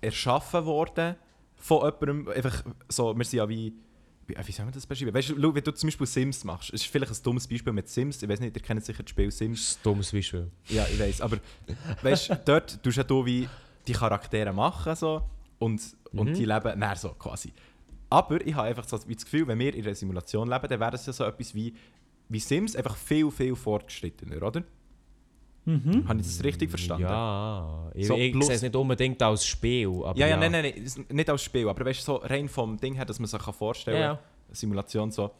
[0.00, 1.16] erschaffen worden
[1.56, 2.28] von jemandem.
[2.28, 3.72] Einfach so, wir sind ja wie.
[4.26, 5.12] Wie, wie soll man das beschreiben?
[5.14, 7.88] Weißt du, wenn du zum Beispiel Sims machst, es ist vielleicht ein dummes Beispiel mit
[7.88, 8.22] Sims.
[8.22, 9.60] Ich weiß nicht, ihr kennt sicher das Spiel Das Sims.
[9.60, 10.50] ist ein dummes Beispiel.
[10.68, 11.20] Ja, ich weiß.
[11.22, 11.38] Aber
[12.02, 13.48] weißt du, dort tust du ja wie
[13.86, 15.22] die Charaktere machen so,
[15.58, 15.80] und,
[16.12, 16.34] und Mhm.
[16.34, 17.52] die leben näher so quasi.
[18.10, 20.94] Aber ich habe einfach so das Gefühl, wenn wir in einer Simulation leben, dann wäre
[20.94, 21.74] es ja so etwas wie,
[22.28, 24.62] wie Sims, einfach viel, viel fortgeschrittener, oder?
[25.64, 26.08] Mhm.
[26.08, 27.04] Habe ich das richtig verstanden?
[27.04, 29.88] Ja, ich, So, ich sehe es nicht unbedingt als Spiel.
[30.04, 32.48] Aber Ja, ja, nein, nein, nein, es- nicht als Spiel, aber weißt du, so rein
[32.48, 34.22] vom Ding her, dass man sich kann vorstellen Ja, kann, ja.
[34.48, 35.30] eine Simulation so.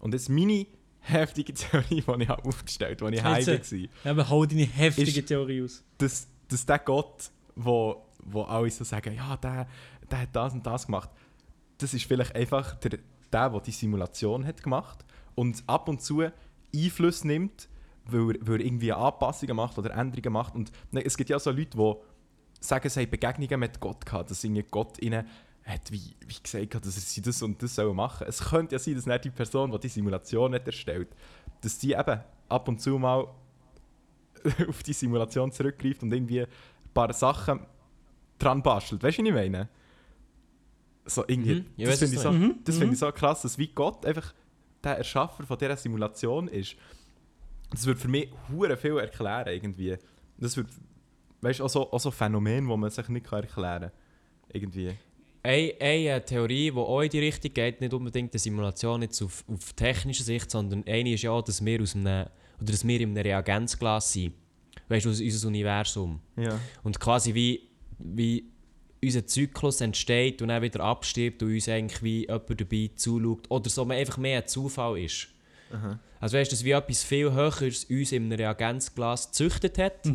[0.00, 0.66] Und jetzt meine
[1.00, 5.20] heftige Theorie, die ich aufgestellt habe, die ich heim Jetzt, war, Eben, hau deine heftige
[5.20, 5.84] Ist- Theorie aus.
[5.98, 9.66] dass, dass der Gott, wo, wo alle so sagen, ja, der,
[10.10, 11.08] der hat das und das gemacht,
[11.78, 12.90] das ist vielleicht einfach der,
[13.32, 15.04] der, der die Simulation hat gemacht
[15.34, 16.22] und ab und zu
[16.74, 17.68] Einfluss nimmt,
[18.06, 20.54] weil er, weil er irgendwie Anpassungen macht oder Änderungen macht.
[20.54, 21.94] Und ne, es gibt ja auch so Leute, die
[22.60, 25.26] sagen, sie haben Begegnungen mit Gott gehabt, dass irgendwie Gott ihnen
[25.64, 28.94] hat wie, wie gesagt dass sie das und das sollen machen Es könnte ja sein,
[28.94, 31.08] dass nicht die Person, die die Simulation hat erstellt,
[31.60, 33.28] dass die eben ab und zu mal
[34.68, 36.48] auf die Simulation zurückgreift und irgendwie ein
[36.94, 37.60] paar Sachen
[38.38, 39.02] dran bastelt.
[39.02, 39.68] Weißt du, was ich meine?
[41.04, 42.30] So irgendwie, Mhm, das finde ich, so,
[42.64, 44.32] das finde ich so krass, dass wie Gott einfach
[44.82, 46.76] der Erschaffer von dieser Simulation ist.
[47.70, 49.96] Das würde für mich hure viel erklären irgendwie.
[50.38, 50.68] Das wird,
[51.40, 53.92] weißt du, auch so, auch so Phänomene, die man sich nicht erklären kann.
[54.52, 54.92] Irgendwie.
[55.42, 59.44] Eine, eine Theorie, die auch in die Richtung geht, nicht unbedingt eine Simulation jetzt auf,
[59.48, 62.26] auf technischer Sicht, sondern eine ist ja, dass wir, aus einem,
[62.60, 64.34] oder dass wir in einem Reagenzglas sind.
[64.88, 66.20] Weißt du, aus unser Universum.
[66.36, 66.58] Ja.
[66.82, 67.68] Und quasi wie,
[67.98, 68.50] wie
[69.02, 73.50] unser Zyklus entsteht und dann wieder abstirbt und uns eigentlich wie jemand dabei zuschaut.
[73.50, 75.28] Oder so man einfach mehr ein Zufall ist.
[76.20, 80.06] Also weißt du, wie etwas viel Höheres uns in einem Reagenzglas gezüchtet hat.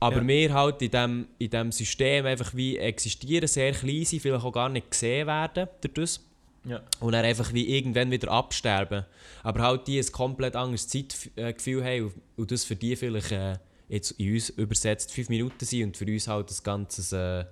[0.00, 0.26] Aber Ja.
[0.28, 4.52] wir halt in diesem in dem System einfach wie existieren, sehr klein sind, vielleicht auch
[4.52, 6.20] gar nicht gesehen werden durch das.
[6.66, 6.80] Ja.
[7.00, 9.04] und dann einfach wie irgendwann wieder absterben.
[9.42, 13.58] Aber halt die ein komplett anderes Zeitgefühl haben und, und das für die vielleicht äh,
[13.90, 17.44] jetzt in uns übersetzt fünf Minuten sind und für uns halt das ganze äh,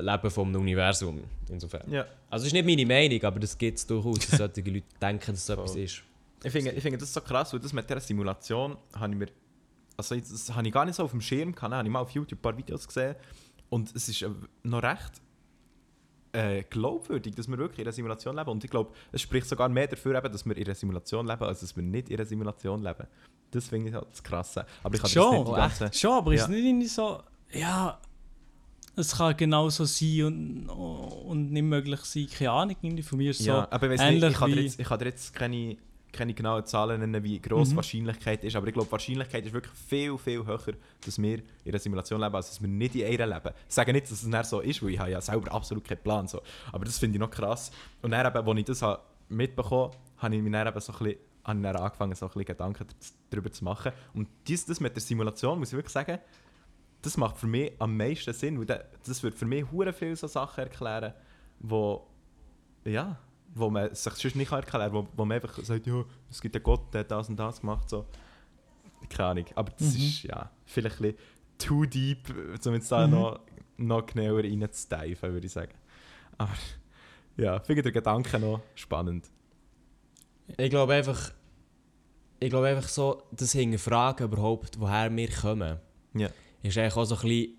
[0.00, 1.22] Leben vom Universum.
[1.48, 1.90] Insofern.
[1.90, 2.02] ja.
[2.30, 5.26] Also das ist nicht meine Meinung, aber das gibt es durchaus, dass solche Leute denken,
[5.32, 6.02] dass es so etwas ist.
[6.42, 9.28] Ich finde, ich finde das so krass, weil das mit dieser Simulation habe ich mir.
[9.96, 11.72] Also, jetzt- das habe ich gar nicht so auf dem Schirm gehabt.
[11.72, 13.14] habe ich mal auf YouTube ein paar Videos gesehen.
[13.70, 14.28] Und es ist äh,
[14.62, 15.22] noch recht
[16.32, 18.50] äh, glaubwürdig, dass wir wirklich in einer Simulation leben.
[18.50, 21.44] Und ich glaube, es spricht sogar mehr dafür, eben, dass wir in einer Simulation leben,
[21.44, 23.06] als dass wir nicht in einer Simulation leben.
[23.52, 24.66] Das finde ich halt das Krasse.
[24.82, 25.98] Aber ich kann Schon, das nicht die ganze...
[25.98, 26.44] Schon, aber ist Ja.
[26.46, 27.22] es nicht irgendwie so,
[27.52, 27.98] ja,
[28.96, 33.38] es kann genauso sein und, und nicht möglich sein, keine Ahnung, irgendwie von mir ist
[33.38, 35.76] so ja, aber ich, nicht, kann dir jetzt, ich kann dir jetzt keine,
[36.12, 37.76] keine genauen Zahlen nennen, wie die Mhm.
[37.76, 38.56] Wahrscheinlichkeit ist.
[38.56, 40.74] Aber ich glaube, die Wahrscheinlichkeit ist wirklich viel, viel höher,
[41.04, 43.54] dass wir in einer Simulation leben, als dass wir nicht in einer leben.
[43.68, 46.02] Ich sage nicht, dass es dann so ist, weil ich habe ja selber absolut keinen
[46.02, 46.28] Plan.
[46.28, 46.40] So.
[46.72, 47.70] Aber das finde ich noch krass.
[48.00, 50.92] Und dann, eben, als ich das habe mitbekommen habe, habe ich mir dann eben so
[50.92, 52.86] ein bisschen, habe angefangen, so ein bisschen Gedanken
[53.30, 53.92] darüber zu machen.
[54.14, 56.18] Und dies, das mit der Simulation, muss ich wirklich sagen,
[57.04, 60.16] das macht für mich am meisten Sinn, weil da- das würde für mich hure viele
[60.16, 61.12] so Sachen erklären,
[61.60, 62.06] wo
[62.84, 63.18] ja,
[63.54, 66.54] wo man sich sonst nicht erklären kann, wo, wo man einfach sagt, ja, es gibt
[66.56, 68.04] einen Gott, der hat das und das gemacht, so.
[69.08, 70.00] Keine Ahnung, aber das Mhm.
[70.00, 71.18] ist ja vielleicht ein bisschen
[71.58, 72.18] too deep,
[72.66, 73.12] um jetzt da Mhm.
[73.14, 73.40] noch,
[73.76, 75.72] noch genauer reinzudeifen, würde ich sagen.
[76.38, 76.52] Aber
[77.36, 79.30] ja, finde den Gedanken noch spannend.
[80.56, 81.32] Ich glaube einfach,
[82.40, 85.78] ich glaube einfach so, das Hinterfragen überhaupt, woher wir kommen,
[86.14, 86.28] Ja.
[86.70, 87.54] Ist eigentlich auch so ein bisschen,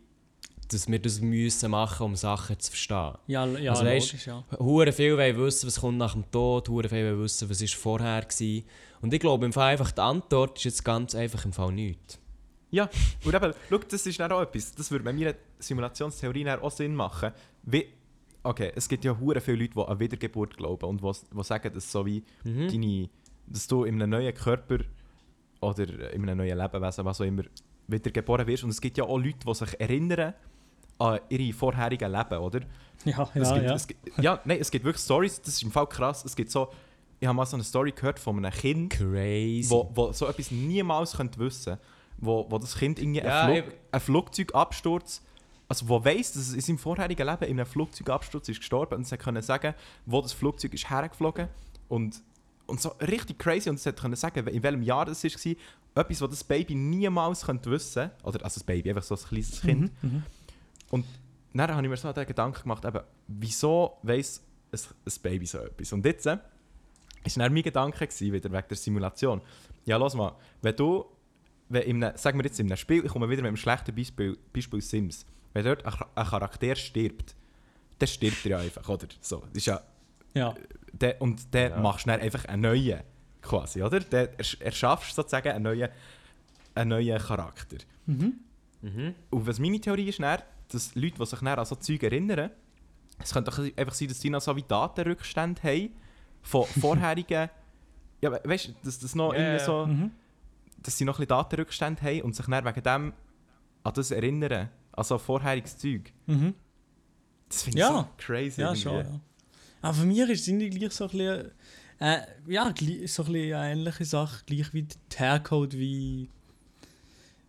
[0.69, 3.13] dass wir das müssen machen, um Sachen zu verstehen.
[3.27, 4.43] Ja, ja Also weisst- logisch, ja.
[4.57, 7.75] Hure viel wollen wissen, was kommt nach dem Tod, hure viel wollen wissen, was ist
[7.75, 8.61] vorher war.
[9.01, 12.19] Und ich glaube im Fall einfach, die Antwort ist jetzt ganz einfach im Fall nichts.
[12.71, 12.89] Ja,
[13.23, 16.71] und eben, schau, das ist dann auch etwas, das würde bei meiner Simulationstheorie dann auch
[16.71, 17.31] Sinn machen.
[17.63, 17.85] Wie,
[18.43, 21.91] okay, es gibt ja hure viele Leute, die an Wiedergeburt glauben und die sagen, dass
[21.91, 22.67] so wie Mhm.
[22.67, 23.09] deine,
[23.47, 24.79] dass du in einem neuen Körper
[25.61, 27.43] oder in einem neuen Lebewesen, was auch immer,
[27.87, 28.63] wiedergeboren wirst.
[28.63, 30.33] Und es gibt ja auch Leute, die sich erinnern
[30.97, 32.61] an ihre vorherigen Leben, oder?
[33.03, 33.75] Ja, Es ja, gibt, ja.
[33.75, 36.23] Es gibt, ja, nein, es gibt wirklich Stories, das ist im Fall krass.
[36.25, 36.69] Es gibt so,
[37.19, 39.69] ich habe mal so eine Story gehört von einem Kind, Crazy.
[39.69, 41.77] wo, wo so etwas niemals könnte wissen
[42.17, 43.67] wo, wo das Kind irgendwie Ja, ein, eben.
[43.67, 45.21] Flug, ein Flugzeugabsturz,
[45.67, 49.01] also wo weiss, dass es in seinem vorherigen Leben in einem Flugzeugabsturz ist gestorben und
[49.11, 49.73] es können sagen,
[50.05, 51.47] wo das Flugzeug ist hergeflogen
[51.87, 52.21] und,
[52.67, 55.53] und so richtig crazy und es können sagen, in welchem Jahr das war,
[55.95, 59.61] etwas, was das Baby niemals könnte wissen, oder also das Baby, einfach so ein kleines
[59.61, 59.91] Kind.
[60.03, 60.23] Mhm,
[60.91, 61.05] Und
[61.53, 64.43] dann habe ich mir so den Gedanken gemacht, eben, wieso weiss
[64.73, 65.93] ein, ein Baby so etwas?
[65.93, 66.37] Und jetzt äh,
[67.23, 69.41] ist dann mein Gedanke gewesen, wieder wegen der Simulation.
[69.85, 71.05] Ja, los mal, wenn du,
[71.69, 73.95] wenn in einem, sagen wir jetzt in einem Spiel, ich komme wieder mit einem schlechten
[73.95, 77.35] Beispiel, Beispiel Sims, wenn dort ein, ein Charakter stirbt,
[77.99, 79.07] dann stirbt er ja einfach, oder?
[79.21, 79.81] So, das ist ja,
[80.33, 80.53] ja.
[80.91, 81.79] der, und dann Ja.
[81.79, 82.99] machst du dann einfach einen neuen,
[83.45, 83.99] quasi, oder?
[83.99, 85.89] Dann ersch- erschaffst sozusagen einen neuen,
[86.73, 87.77] einen neuen Charakter.
[88.05, 88.33] Mhm.
[88.81, 89.15] Mhm.
[89.29, 92.51] Und was meine Theorie ist, dann, dass Leute, die sich dann an so Zeug erinnern,
[93.19, 95.89] es könnte doch einfach sein, dass sie noch so wie Datenrückstände haben
[96.41, 97.49] von vorherigen.
[98.21, 99.85] ja, we- weißt du, dass das noch Ja, irgendwie so.
[99.85, 100.11] Mhm.
[100.83, 103.13] dass sie noch ein bisschen Datenrückstände haben und sich dann wegen dem
[103.83, 104.69] an das erinnern.
[104.91, 106.11] Also vorheriges Zeug.
[106.25, 106.53] Mhm.
[107.49, 107.91] Das finde ich Ja.
[107.93, 108.61] so crazy.
[108.61, 108.81] Ja, irgendwie.
[108.81, 109.19] schon, ja.
[109.81, 111.51] Aber für mich ist es irgendwie gleich so ein bisschen,
[111.99, 112.17] äh,
[112.47, 116.29] ja, so ein bisschen eine ähnliche Sache, gleich wie der Haircode, wie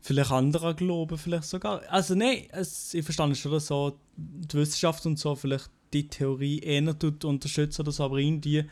[0.01, 1.83] vielleicht anderer Glauben vielleicht sogar.
[1.89, 6.61] Also nein, es, ich verstehe schon, dass so die Wissenschaft und so vielleicht die Theorie
[6.61, 8.65] eher tut unterstützen oder so, aber irgendwie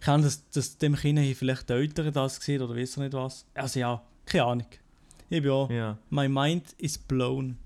[0.00, 3.44] kann das, das dem Kind vielleicht die Eltern das gesehen oder weiß nicht was.
[3.54, 4.66] Also ja, keine Ahnung.
[5.28, 5.96] Ich bin auch, Ja.
[6.08, 7.56] my mind is blown.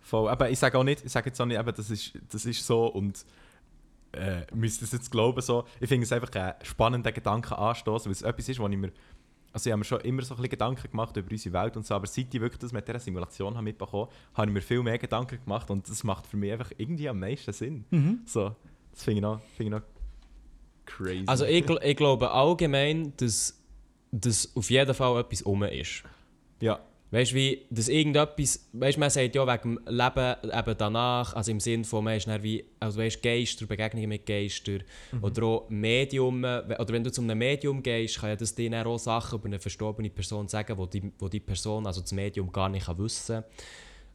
[0.00, 0.28] Voll.
[0.28, 2.66] Aber ich sage auch nicht, ich sage jetzt auch nicht, eben, das, ist, das ist
[2.66, 3.24] so und
[4.12, 5.40] äh, müsst es jetzt glauben.
[5.40, 5.64] So.
[5.80, 8.90] Ich finde es einfach einen spannenden Gedanken anstoßen, weil es etwas ist, wo ich mir.
[9.52, 11.84] Also ich habe mir schon immer so ein bisschen Gedanken gemacht über unsere Welt und
[11.84, 14.80] so, aber seit ich wirklich das mit dieser Simulation habe mitbekommen habe, ich mir viel
[14.80, 17.84] mehr Gedanken gemacht und das macht für mich einfach irgendwie am meisten Sinn.
[17.90, 18.20] Mhm.
[18.26, 18.54] So,
[18.92, 19.86] das finde ich, noch- finde ich noch
[20.86, 21.24] crazy.
[21.26, 23.60] Also ich, ich glaube allgemein, dass,
[24.12, 26.04] dass auf jeden Fall etwas um ist.
[26.60, 26.78] ja,
[27.12, 31.34] Weißt du, wie, dass irgendetwas, weißt du, man sagt ja wegen dem Leben eben danach,
[31.34, 34.84] also im Sinn von, man ist wie, also weißt Geister, Begegnungen mit Geistern
[35.20, 38.98] oder auch Medium, oder wenn du zu einem Medium gehst, kann ja das dir auch
[38.98, 42.68] Sachen über eine verstorbene Person sagen, wo die, wo die Person, also das Medium, gar
[42.68, 43.44] nicht kann wissen kann.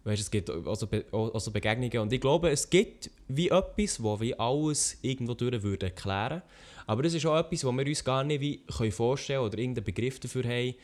[0.06, 4.20] Weißt, es gibt also, Be also Begegnungen und ich glaube, es gibt wie etwas, wo
[4.22, 6.44] wie alles irgendwo durch würde erklären.
[6.86, 9.84] Aber das ist auch etwas, wo wir uns gar nicht wie können vorstellen oder irgendeinen
[9.84, 10.76] Begriff dafür haben.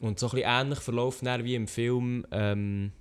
[0.00, 2.92] Und so ein bisschen ähnlich verläuft dann wie im Film ähm,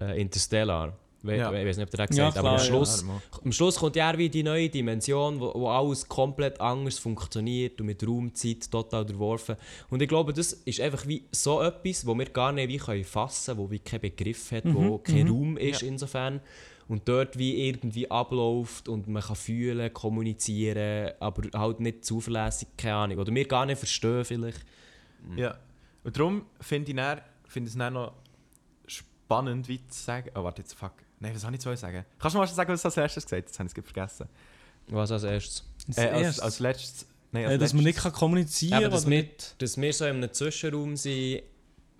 [0.00, 0.96] äh, Interstellar.
[1.22, 1.52] We Ja.
[1.52, 2.64] Ich weiß nicht, ob der das Ja, gesagt hat, aber am ja.
[2.64, 6.98] Schluss, Ja, am Schluss kommt ja wie die neue Dimension, wo, wo alles komplett anders
[6.98, 9.56] funktioniert und mit Raumzeit total unterworfen.
[9.90, 13.04] Und ich glaube, das ist einfach wie so etwas, wo wir gar nicht wie können
[13.04, 16.40] fassen können, wo wie keinen Begriff hat, wo kein Raum ist insofern.
[16.86, 22.94] Und dort wie irgendwie abläuft und man kann fühlen, kommunizieren, aber halt nicht zuverlässig, keine
[22.94, 23.18] Ahnung.
[23.18, 24.64] Oder wir gar nicht verstehen vielleicht.
[25.36, 25.58] Ja.
[26.08, 28.14] Und darum finde ich, dann- finde ich es dann noch
[28.86, 30.30] spannend, wie zu sagen.
[30.34, 30.92] Oh, warte, jetzt fuck.
[31.20, 32.04] Nein, was soll ich jetzt sagen?
[32.18, 33.50] Kannst du mal sagen, was du als erstes gesagt hast?
[33.50, 34.28] Jetzt habe ich es gerade vergessen.
[34.88, 35.64] Was als erstes?
[35.96, 37.06] Äh, als, als letztes.
[37.32, 39.28] Nein, als Äh, dass man nicht letztes- kann kommunizieren Eben, dass wir-.
[39.58, 41.42] Dass wir so in einem Zwischenraum sind,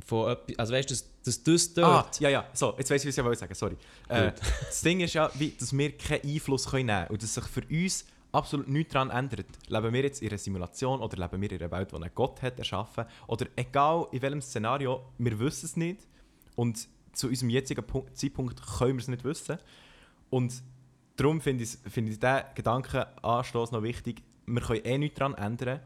[0.06, 2.20] von etwas, also weißt du, dass, dass das Ah, dort...
[2.20, 2.48] ja, ja.
[2.54, 3.54] So, jetzt weiss ich, was ich wollte sagen.
[3.54, 3.76] Sorry.
[4.08, 4.32] Äh,
[4.64, 7.44] das Ding ist ja, wie, dass wir keinen Einfluss können nehmen können und dass sich
[7.44, 9.46] für uns absolut nichts daran ändert.
[9.68, 12.42] Leben wir jetzt in einer Simulation oder leben wir in einer Welt, die einen Gott
[12.42, 16.06] hat erschaffen oder egal in welchem Szenario, wir wissen es nicht
[16.56, 19.58] und zu unserem jetzigen Punkt, Zeitpunkt können wir es nicht wissen.
[20.30, 20.62] Und
[21.16, 24.22] darum finde ich, finde ich diesen Gedankenanstoß noch wichtig.
[24.46, 25.80] Wir können eh nichts daran ändern.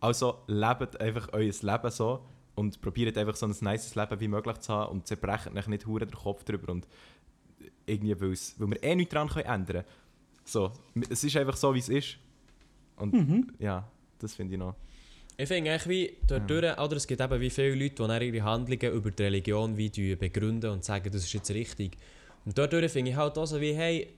[0.00, 2.24] Also lebt einfach euer Leben so
[2.54, 6.06] und probiert einfach so ein nices Leben wie möglich zu haben und zerbrecht nicht hure
[6.06, 6.86] den Kopf drüber und
[7.84, 9.84] irgendwie, weil wir eh nichts daran können ändern
[10.50, 10.72] So,
[11.08, 12.16] es ist einfach so, wie es ist.
[12.96, 13.86] Und ja,
[14.18, 14.74] das finde ich noch.
[15.36, 18.44] Ich finde eigentlich wie dort durch, oder es gibt eben wie viele Leute, die ihre
[18.44, 21.96] Handlungen über die Religion wie die begründen und sagen, das ist jetzt richtig.
[22.44, 24.08] Und dort durch finde ich halt auch so wie, hey,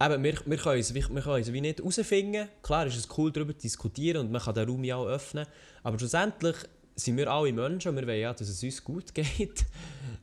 [0.00, 2.48] eben, wir, wir können es, wie- wir können es wie nicht herausfinden.
[2.62, 5.46] Klar ist es cool, darüber zu diskutieren und man kann den Raum ja auch öffnen.
[5.82, 6.56] Aber schlussendlich
[6.94, 9.66] sind wir alle Menschen und wir wollen ja, dass es uns gut geht.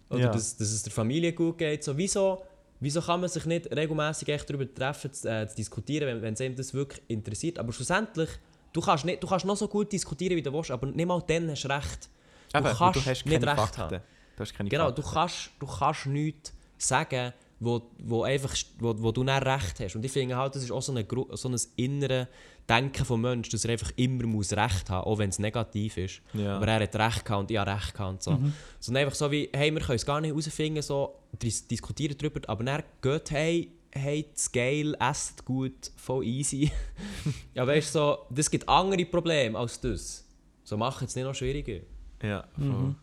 [0.10, 0.32] Oder Ja.
[0.32, 1.84] dass, dass es der Familie gut geht.
[1.84, 2.41] So, wieso,
[2.84, 6.34] wieso kann man sich nicht regelmäßig echt darüber treffen, zu, äh, zu diskutieren, wenn, wenn
[6.34, 7.57] es einem das wirklich interessiert?
[7.59, 8.29] Aber schlussendlich,
[8.73, 11.21] du kannst, nicht, du kannst noch so gut diskutieren, wie du willst, aber nicht mal
[11.25, 12.09] dann hast du recht.
[12.51, 13.81] Du Eben, kannst du hast nicht recht Fakten.
[13.81, 13.99] haben.
[14.36, 15.01] Du hast keine Genau, Fakten.
[15.01, 19.95] du kannst, du kannst nichts sagen, wo, wo, einfach, wo, wo du nicht recht hast.
[19.95, 22.27] Und ich finde halt, das ist auch so, eine, so ein inneres
[22.70, 26.22] Denken vom Menschen, dass er einfach immer muss recht haben auch wenn es negativ ist.
[26.34, 26.55] Ja.
[26.55, 28.11] Aber er hat recht gehabt und ich habe recht gehabt.
[28.11, 28.39] Und so.
[28.80, 32.41] Sondern einfach so wie, hey, wir können es gar nicht herausfinden, so, dis diskutieren darüber,
[32.47, 36.72] aber dann geht, hey, hey, das geil, esst gut, voll easy.
[37.53, 40.26] ja, weißt du, so, das gibt andere Probleme als das.
[40.64, 41.82] So machen es nicht noch schwieriger.
[42.22, 42.95] Ja, voll.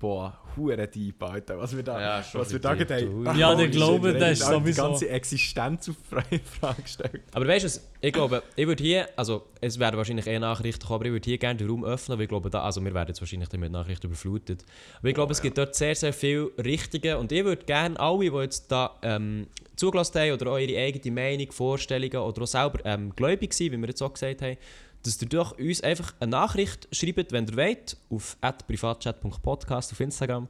[0.00, 1.58] Boah, hure deep, Alter.
[1.58, 3.36] Was wir da, Ja, was wir da deep, haben.
[3.38, 7.20] Ja, der Glaube, haben ist sowieso- Die ganze Existenz auf freie Frage gestellt.
[7.32, 10.86] Aber weißt du, was, ich glaube, ich würde hier, also es werden wahrscheinlich eh Nachrichten
[10.86, 12.94] kommen, aber ich würde hier gerne den Raum öffnen, weil ich glaube, da, also wir
[12.94, 14.64] werden jetzt wahrscheinlich mit Nachrichten überflutet.
[15.00, 18.20] Aber ich glaube, es gibt dort sehr, sehr viel Richtige und ich würde gerne alle,
[18.30, 22.78] die jetzt da ähm, zugelassen haben oder auch ihre eigene Meinung, Vorstellungen oder auch selber
[22.86, 24.56] ähm, gläubig sind, wie wir jetzt auch gesagt haben,
[25.02, 28.36] dass ihr doch uns einfach eine Nachricht schreibt, wenn ihr wollt, auf
[28.66, 30.48] privatchat.podcast auf Instagram.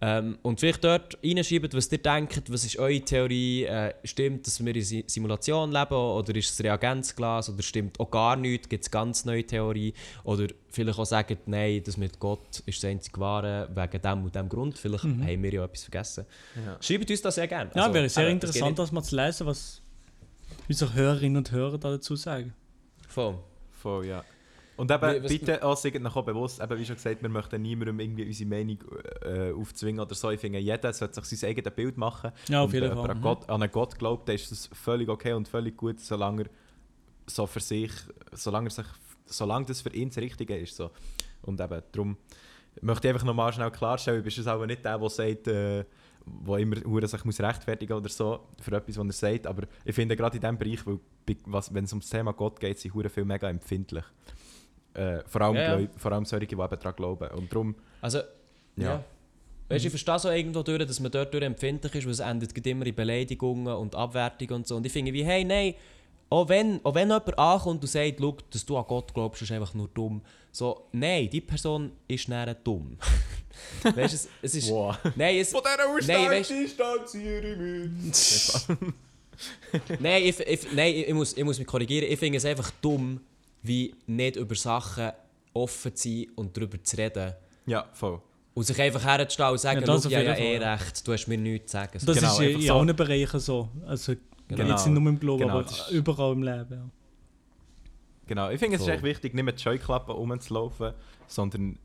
[0.00, 4.64] Ähm, und vielleicht dort reinschreiben, was ihr denkt, was ist eure Theorie, äh, stimmt, dass
[4.64, 8.84] wir in Si- Simulation leben oder ist es Reagenzglas oder stimmt auch gar nichts, gibt
[8.84, 9.92] es ganz neue Theorie
[10.22, 14.32] oder vielleicht auch sagen, nein, das mit Gott ist das einzige Wahre, wegen dem und
[14.36, 16.26] dem Grund, vielleicht haben wir ja etwas vergessen.
[16.64, 16.76] Ja.
[16.80, 17.72] Schreibt uns das sehr gerne.
[17.74, 19.82] Ja, Also, wäre sehr eben, das geht interessant, das mal zu lesen, was
[20.68, 22.54] unsere Hörerinnen und Hörer da dazu sagen.
[23.08, 23.36] Voll.
[23.80, 24.24] Voll, ja.
[24.76, 27.28] Und eben, Wie- was- bitte auch seid noch auch bewusst, eben, wie schon gesagt, wir
[27.28, 28.78] möchten niemandem irgendwie unsere Meinung
[29.24, 30.30] äh, aufzwingen oder so.
[30.30, 32.30] Ich finde, jeder sollte sich sein eigenes Bild machen.
[32.48, 33.02] Ja, auf Und jeden wenn Fall.
[33.08, 33.22] jemand an, Mhm.
[33.22, 36.48] Gott, an einen Gott glaubt, dann ist das völlig okay und völlig gut, solange er
[37.26, 37.90] so für sich,
[38.32, 38.86] solange, er sich,
[39.26, 40.76] solange das für ihn das Richtige ist.
[40.76, 40.90] So.
[41.42, 42.16] Und eben, darum
[42.80, 45.84] möchte ich einfach nochmal schnell klarstellen, du bist es aber nicht der, der sagt, äh,
[46.42, 46.76] wo immer
[47.06, 49.46] sich muss rechtfertigen oder so für etwas, was er sagt.
[49.46, 50.98] Aber ich finde gerade in diesem Bereich, weil,
[51.46, 54.04] was, wenn es um das Thema Gott geht, sind hure viel mega empfindlich.
[54.94, 55.88] Äh, vor, allem, Ja, ja.
[55.96, 57.28] Vor allem solche, die eben daran glauben.
[57.30, 58.18] Und darum, Also,
[58.76, 58.84] ja.
[58.84, 59.04] Ja.
[59.68, 62.66] Weißt ich verstehe so irgendwo durch, dass man dort durch empfindlich ist, weil es endet
[62.66, 64.76] immer in Beleidigungen und Abwertungen und so.
[64.76, 65.74] Und ich finde wie, hey, nein,
[66.30, 69.52] auch wenn, auch wenn jemand ankommt und sagt, schau, dass du an Gott glaubst, ist
[69.52, 70.22] einfach nur dumm.
[70.58, 72.98] So, nein, die Person ist näher dumm.
[73.84, 74.68] weißt du, es, es ist...
[74.70, 74.96] wow.
[75.14, 78.90] Nein, es, Von dieser Nein, weißt- distanziere ich mich.
[80.00, 82.10] nein, ich, ich, nein ich, muss, ich muss mich korrigieren.
[82.10, 83.20] Ich finde es einfach dumm,
[83.62, 85.12] wie nicht über Sachen
[85.54, 87.34] offen zu sein und darüber zu reden.
[87.66, 88.20] Ja, voll.
[88.54, 91.38] Und sich einfach herzustellen und sagen, Ja, das ja, ja, eh recht, du hast mir
[91.38, 92.00] nichts zu sagen.
[92.04, 92.74] Das Genau, ist in, so.
[92.74, 93.68] allen Bereichen so.
[93.86, 94.14] Also
[94.48, 94.70] Genau.
[94.70, 96.72] jetzt nicht nur im Glauben, Genau, aber überall im Leben.
[96.72, 96.90] Ja.
[98.28, 98.94] Genau, ich finde es ist Voll.
[98.94, 100.92] echt wichtig, nicht mit Scheuklappen rumzulaufen,
[101.26, 101.78] sondern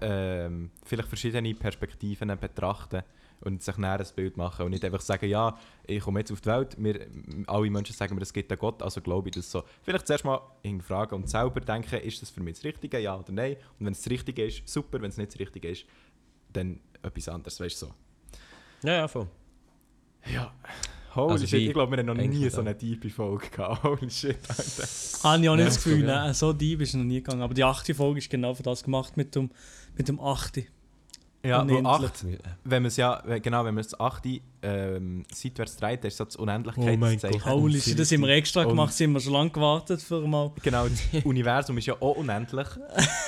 [0.00, 3.02] ähm, vielleicht verschiedene Perspektiven betrachten
[3.42, 5.56] und sich näher ein Bild machen und nicht einfach sagen, ja,
[5.86, 7.06] ich komme jetzt auf die Welt, wir,
[7.46, 9.62] alle Menschen sagen mir, es gibt einen Gott, also glaube ich das so.
[9.82, 13.32] Vielleicht zuerst mal hinterfragen und selber denken, ist das für mich das Richtige, ja oder
[13.32, 13.56] nein?
[13.78, 15.84] Und wenn es das Richtige ist, super, wenn es nicht das Richtige ist,
[16.52, 17.94] dann etwas anderes, weißt du so.
[18.82, 19.28] Ja, ja, voll.
[20.26, 20.52] Ja.
[21.14, 23.82] Holy Also shit, ich glaube, wir haben noch nie so eine tiefe Folge gehabt.
[23.84, 24.88] Holy shit, Alter.
[25.24, 26.34] Habe ich auch nicht Ja, das Gefühl, ne?
[26.34, 27.42] so deep ist noch nie gegangen.
[27.42, 29.50] Aber die achte Folge ist genau für das gemacht mit dem,
[29.96, 30.66] mit dem achten.
[31.42, 32.10] Ja, wo Unendlich.
[32.10, 32.26] 8,
[32.64, 34.24] wenn man es ja, genau, wenn man das 8
[34.62, 37.44] ähm, seitwärts dreht, ist so das Unendlichkeitszeichen.
[37.46, 40.52] Holy shit, das haben wir extra Und- gemacht, sind wir schon lange gewartet für mal.
[40.62, 42.66] Genau, das Universum ist ja auch unendlich,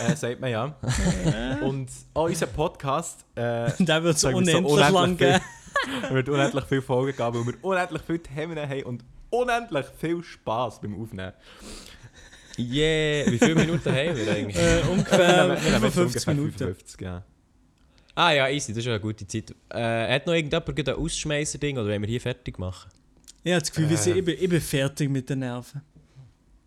[0.06, 0.76] äh, sagt man ja.
[1.62, 5.40] Und auch unser Podcast äh, Der wird so wir unendlich lang viel,
[5.84, 6.14] geben.
[6.14, 10.80] wird unendlich viele Folgen geben, weil wir unendlich viele Themen haben und unendlich viel Spaß
[10.80, 11.32] beim Aufnehmen.
[12.58, 14.56] Yeah, wie viele Minuten haben wir eigentlich?
[14.56, 16.58] Äh, ungefähr Wir haben jetzt 55 ungefähr Minuten.
[16.58, 17.24] 55, ja.
[18.14, 19.54] Ah ja, easy, das ist ja eine gute Zeit.
[19.70, 22.90] Äh, hat noch irgendjemand ein Ausschmeißer-Ding oder wollen wir hier fertig machen?
[23.42, 24.18] Ich habe das Gefühl, wir sind, Äh.
[24.18, 25.80] ich, bin, ich bin fertig mit den Nerven.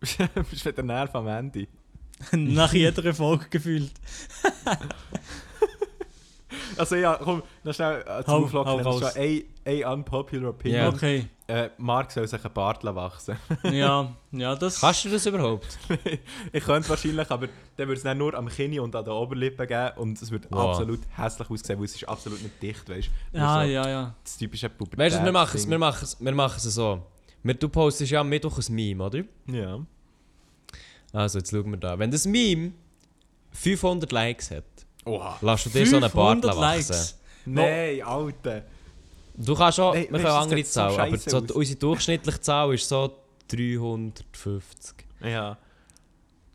[0.00, 1.68] Bist du wieder Nerv am Ende?
[2.32, 3.92] Nach jeder Folge gefühlt.
[6.76, 10.80] Also ja, komm, noch schnell äh, zum hau Das ist schon ein, ein unpopular opinion.
[10.80, 10.88] Ja.
[10.88, 11.26] Okay.
[11.48, 13.36] Äh, Mark soll sich ein Bart wachsen.
[13.70, 14.80] Ja, ja, das.
[14.80, 15.78] Kannst du das überhaupt?
[16.52, 17.46] ich könnte wahrscheinlich, aber
[17.76, 20.48] dann würde es dann nur am Kinn und an den Oberlippen geben und es würde
[20.50, 20.70] Wow.
[20.70, 23.38] absolut hässlich aussehen, weil es ist absolut nicht dicht, weißt du?
[23.38, 24.14] Ja, so ja, ja.
[24.24, 24.98] Das typische Pubertät.
[24.98, 27.02] Weißt du, wir machen es, wir machen es, wir machen es so.
[27.42, 29.22] Wir, du postest ja am Mittwoch ein Meme, oder?
[29.46, 29.78] Ja.
[31.12, 31.96] Also, jetzt schauen wir da.
[31.98, 32.72] Wenn das Meme
[33.52, 34.64] 500 Likes hat,
[35.06, 35.38] Oha.
[35.40, 37.14] lass du dir so einen Bart 500 wachsen.
[37.46, 38.62] Nein, Alter.
[39.36, 43.12] Du kannst auch, Nein, wir können andere Zahlen, aber so, unsere durchschnittliche Zahl ist so
[43.48, 44.94] 350.
[45.22, 45.56] Ja.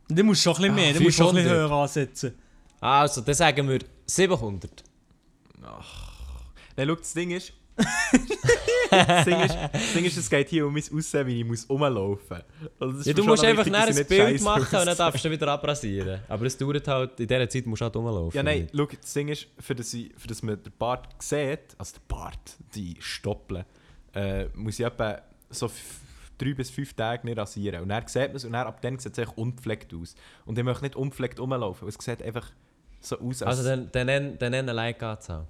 [0.09, 1.69] Du musst schon ein bisschen Ah, mehr, du musst schon ein bisschen 500.
[1.69, 2.33] höher ansetzen.
[2.81, 4.83] Also, dann sagen wir 700.
[5.61, 5.71] Nein,
[6.87, 7.53] schau, das Ding ist...
[8.91, 9.25] das,
[9.93, 12.43] Ding ist es geht hier um mein Aussehen, wie ich muss rumlaufen
[12.79, 13.05] muss.
[13.05, 16.19] Ja, du musst einfach ein Bild machen und dann darfst du wieder abrasieren.
[16.27, 18.35] Aber es dauert halt, in dieser Zeit musst du halt rumlaufen.
[18.35, 21.75] Ja, nein, schau, das Ding ist, für das, ich, für das man den Bart sieht,
[21.77, 23.65] also der Bart, die Stoppeln,
[24.13, 25.71] äh, muss ich etwa so
[26.37, 27.83] drei bis fünf Tage nicht rasieren.
[27.83, 30.15] Und dann sieht man es und dann, ab dann sieht es echt unpflegt aus.
[30.45, 32.47] Und ich möchte nicht unpflegt rumlaufen, weil es sieht einfach
[32.99, 33.57] so aus, als...
[33.59, 35.45] Also, dann, dann, nenn- dann nenn eine Like-Anzahl.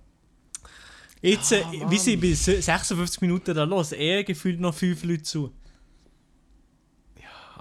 [1.21, 5.23] Jetzt, Ah, äh, wie sie bis 56 Minuten da los, er gefühlt noch 5 Leute
[5.23, 5.51] zu.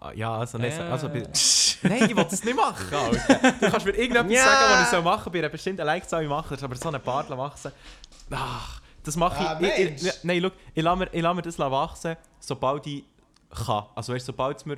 [0.00, 0.78] Ah, ja, also nicht...
[0.78, 0.82] Äh.
[0.82, 1.28] Also, nein,
[2.08, 3.52] ich will das nicht machen, Alter.
[3.60, 4.44] Du kannst mir irgendetwas Ja.
[4.44, 7.72] sagen, was ich soll machen bei einer bestimmten Like-Zahl machen, aber so einen Bart wachsen...
[8.30, 9.48] Ach, das mache ich...
[9.48, 13.04] Ah, ich, ich nein, schau, ich lasse mir, ich lasse mir das wachsen, sobald ich
[13.50, 13.84] kann.
[13.94, 14.76] Also weißt du, sobald es mir...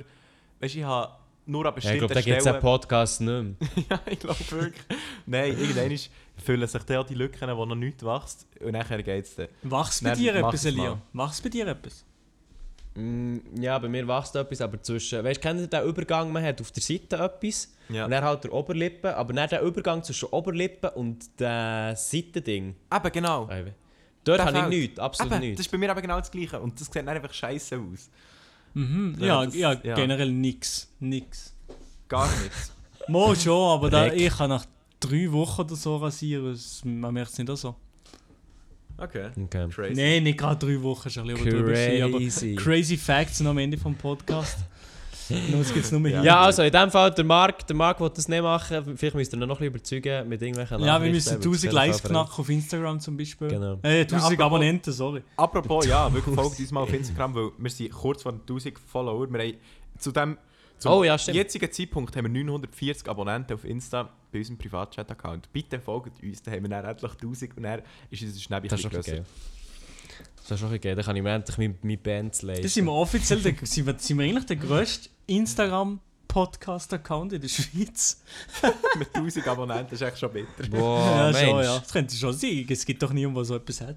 [0.59, 1.15] Weißt du, ich habe
[1.45, 3.85] nur an Ja, bestimmten ich glaube, da gibt es einen Podcast nicht mehr.
[3.89, 4.83] ja, ich glaube wirklich.
[5.25, 6.09] Nein, irgendwann ist-
[6.43, 8.47] füllen sich dann die Lücken, wo noch nichts wächst.
[8.59, 9.47] Und nachher geht es dann.
[9.63, 10.65] Wachs bei dir etwas.
[10.65, 10.99] Elia?
[11.13, 12.05] Wachs bei dir etwas?
[13.59, 15.23] Ja, bei mir wächst etwas, aber zwischen...
[15.23, 18.05] Weißt du, kennt ihr den Übergang, man hat auf der Seite etwas Ja.
[18.05, 22.75] und dann halt der Oberlippe, aber dann der Übergang zwischen Oberlippe und dem Seitending.
[22.93, 23.49] Eben, genau.
[24.23, 25.61] Dort Der habe ich nichts, absolut Eben, das nichts.
[25.61, 26.59] ist bei mir aber genau das Gleiche.
[26.59, 28.09] Und das sieht dann einfach scheiße aus.
[28.73, 29.15] Mhm.
[29.19, 29.95] Ja, Ja, das- ja, ja.
[29.95, 30.89] generell nix.
[30.99, 31.53] Nix.
[32.07, 32.71] Gar nichts.
[33.07, 34.65] Mo schon, aber da, ich kann nach
[34.99, 36.57] drei Wochen oder so rasieren.
[36.85, 37.75] Man merkt es nicht auch so.
[38.97, 39.29] Okay.
[39.35, 39.67] Okay.
[39.69, 39.93] Crazy.
[40.01, 42.55] Nein, nicht gerade drei Wochen, ist ein bisschen aber Crazy.
[42.55, 44.57] crazy Facts noch am Ende vom Podcast.
[45.29, 46.21] Es gibt es nur hier.
[46.23, 48.97] Ja, also in dem Fall, der Marc, der Marc will das nicht machen.
[48.97, 51.65] Vielleicht müsst ihr ihn noch ein bisschen überzeugen mit irgendwelchen Ja, wir müssen aber 1000
[51.65, 53.47] das Likes knacken auf Instagram zum Beispiel.
[53.47, 53.79] Genau.
[53.83, 55.23] Äh, 1000 Ja, apropos- Abonnenten, sorry.
[55.37, 58.77] Apropos, ja, wirklich folgt uns mal auf Instagram, weil wir sind kurz vor den 1000
[58.79, 59.31] Follower.
[59.31, 59.53] Wir haben
[59.97, 60.37] zu dem
[60.79, 65.53] zum Oh, ja, jetzigen Zeitpunkt haben wir 940 Abonnenten auf Insta bei unserem Privatchat-Account.
[65.53, 68.79] Bitte folgt uns, dann haben wir dann endlich 1000 und dann ist unser Schnäppchen Das
[68.79, 69.25] ist ein schon bisschen geil.
[70.47, 70.95] Das ist schon geil.
[70.95, 72.63] Dann kann ich mir endlich meine, meine Band leisten.
[72.63, 77.47] Das sind wir offiziell, der, sind, wir, sind wir eigentlich der grösste Instagram-Podcast-Account in der
[77.47, 78.21] Schweiz.
[78.99, 80.67] Mit 1000 Abonnenten ist echt schon bitter.
[80.69, 81.65] Boah, ja, schon, Mensch.
[81.65, 81.79] ja.
[81.79, 82.65] Das könnte schon sein.
[82.69, 83.95] Es gibt doch niemanden, der so etwas hat.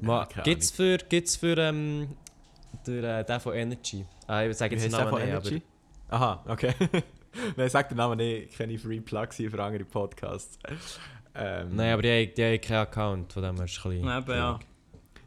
[0.00, 2.08] Ma, keine gibt's für, gibt's für ähm,
[2.86, 4.04] der, äh, den von Energy?
[4.26, 5.62] Ah, ich sage Wie jetzt den Namen von nicht, Energy?
[6.08, 6.74] Aha, okay.
[7.56, 8.50] Nein, sag den Namen nicht.
[8.50, 10.58] Ich kenne Free Plugs hier für andere Podcasts.
[10.68, 10.76] Ähm,
[11.36, 11.64] aber...
[11.70, 14.18] Nein, aber die, haben- die haben keinen Account, von dem her ist es ein bisschen...
[14.18, 14.58] Eben, ja.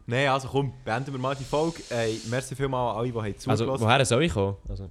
[0.09, 1.81] Nein, also komm, beenden wir mal die Folge.
[1.89, 4.55] Ey, merci vielmals an alle, die haben Also, zugelassen woher soll ich kommen?
[4.69, 4.89] Also,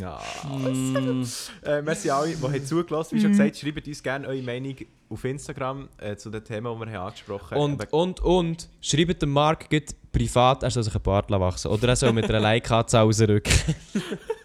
[0.00, 0.20] Ja.
[0.44, 1.24] Mm,
[1.64, 3.36] Äh, merci an alle, die haben zugelassen Wie schon Mhm.
[3.38, 4.74] gesagt, schreibt uns gerne eure Meinung
[5.08, 7.60] auf Instagram äh, zu den Themen, die wir haben angesprochen haben.
[7.60, 9.68] und, und, und, schreibt dem Marc
[10.12, 13.52] privat, er soll sich ein Bart wachsen Oder er soll mit einer Like-Anzahl rausrücken.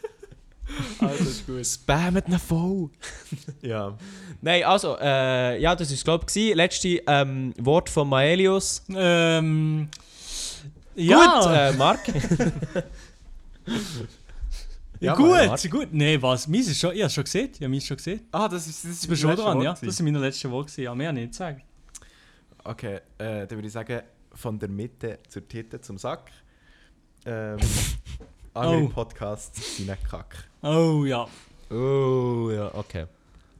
[0.99, 1.65] also ist gut.
[1.65, 2.89] Spammt ihn voll!
[3.61, 3.97] Ja.
[4.41, 6.55] Nein, also, äh, ja, das war es, glaube ich.
[6.55, 8.84] Letzte ähm, Wort von Maelius.
[8.95, 9.89] Ähm.
[10.95, 11.99] Gut, Ja, äh, Marc.
[14.99, 15.72] Ja, gut, Marc.
[15.72, 15.88] gut.
[15.91, 16.47] Nee, was?
[16.47, 17.49] Meins ist schon, ich habe schon gesehen.
[17.59, 18.22] Ja, meins schon gesehen.
[18.32, 19.72] Ah, das ist das Das bist schon dran, Wort ja.
[19.74, 19.86] gewesen.
[19.88, 20.82] Das sind meine letzten Worte.
[20.82, 21.61] Ja, mehr nicht sagen.
[22.63, 24.01] Okay, äh, dann würde ich sagen,
[24.34, 26.32] von der Mitte zur Titte zum Sack.
[27.26, 27.57] Ähm,
[28.53, 28.89] andere Oh.
[28.89, 30.47] Podcasts sind nicht kack.
[30.61, 31.27] Oh ja,
[31.69, 33.05] Oh, ja, okay.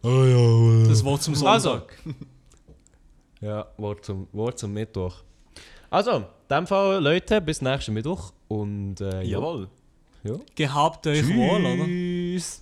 [0.04, 1.70] das Wort zum Also.
[1.70, 1.98] Sonntag.
[3.40, 5.16] Ja, Wort zum, Wort zum Mittwoch.
[5.90, 8.34] Also, in dem Fall, Leute, bis nächsten Mittwoch.
[8.48, 9.40] Und äh, ja.
[9.40, 9.68] Jawohl.
[10.24, 10.36] ja.
[10.56, 11.86] Gehabt euch wohl, oder?
[11.86, 12.62] Tschüss.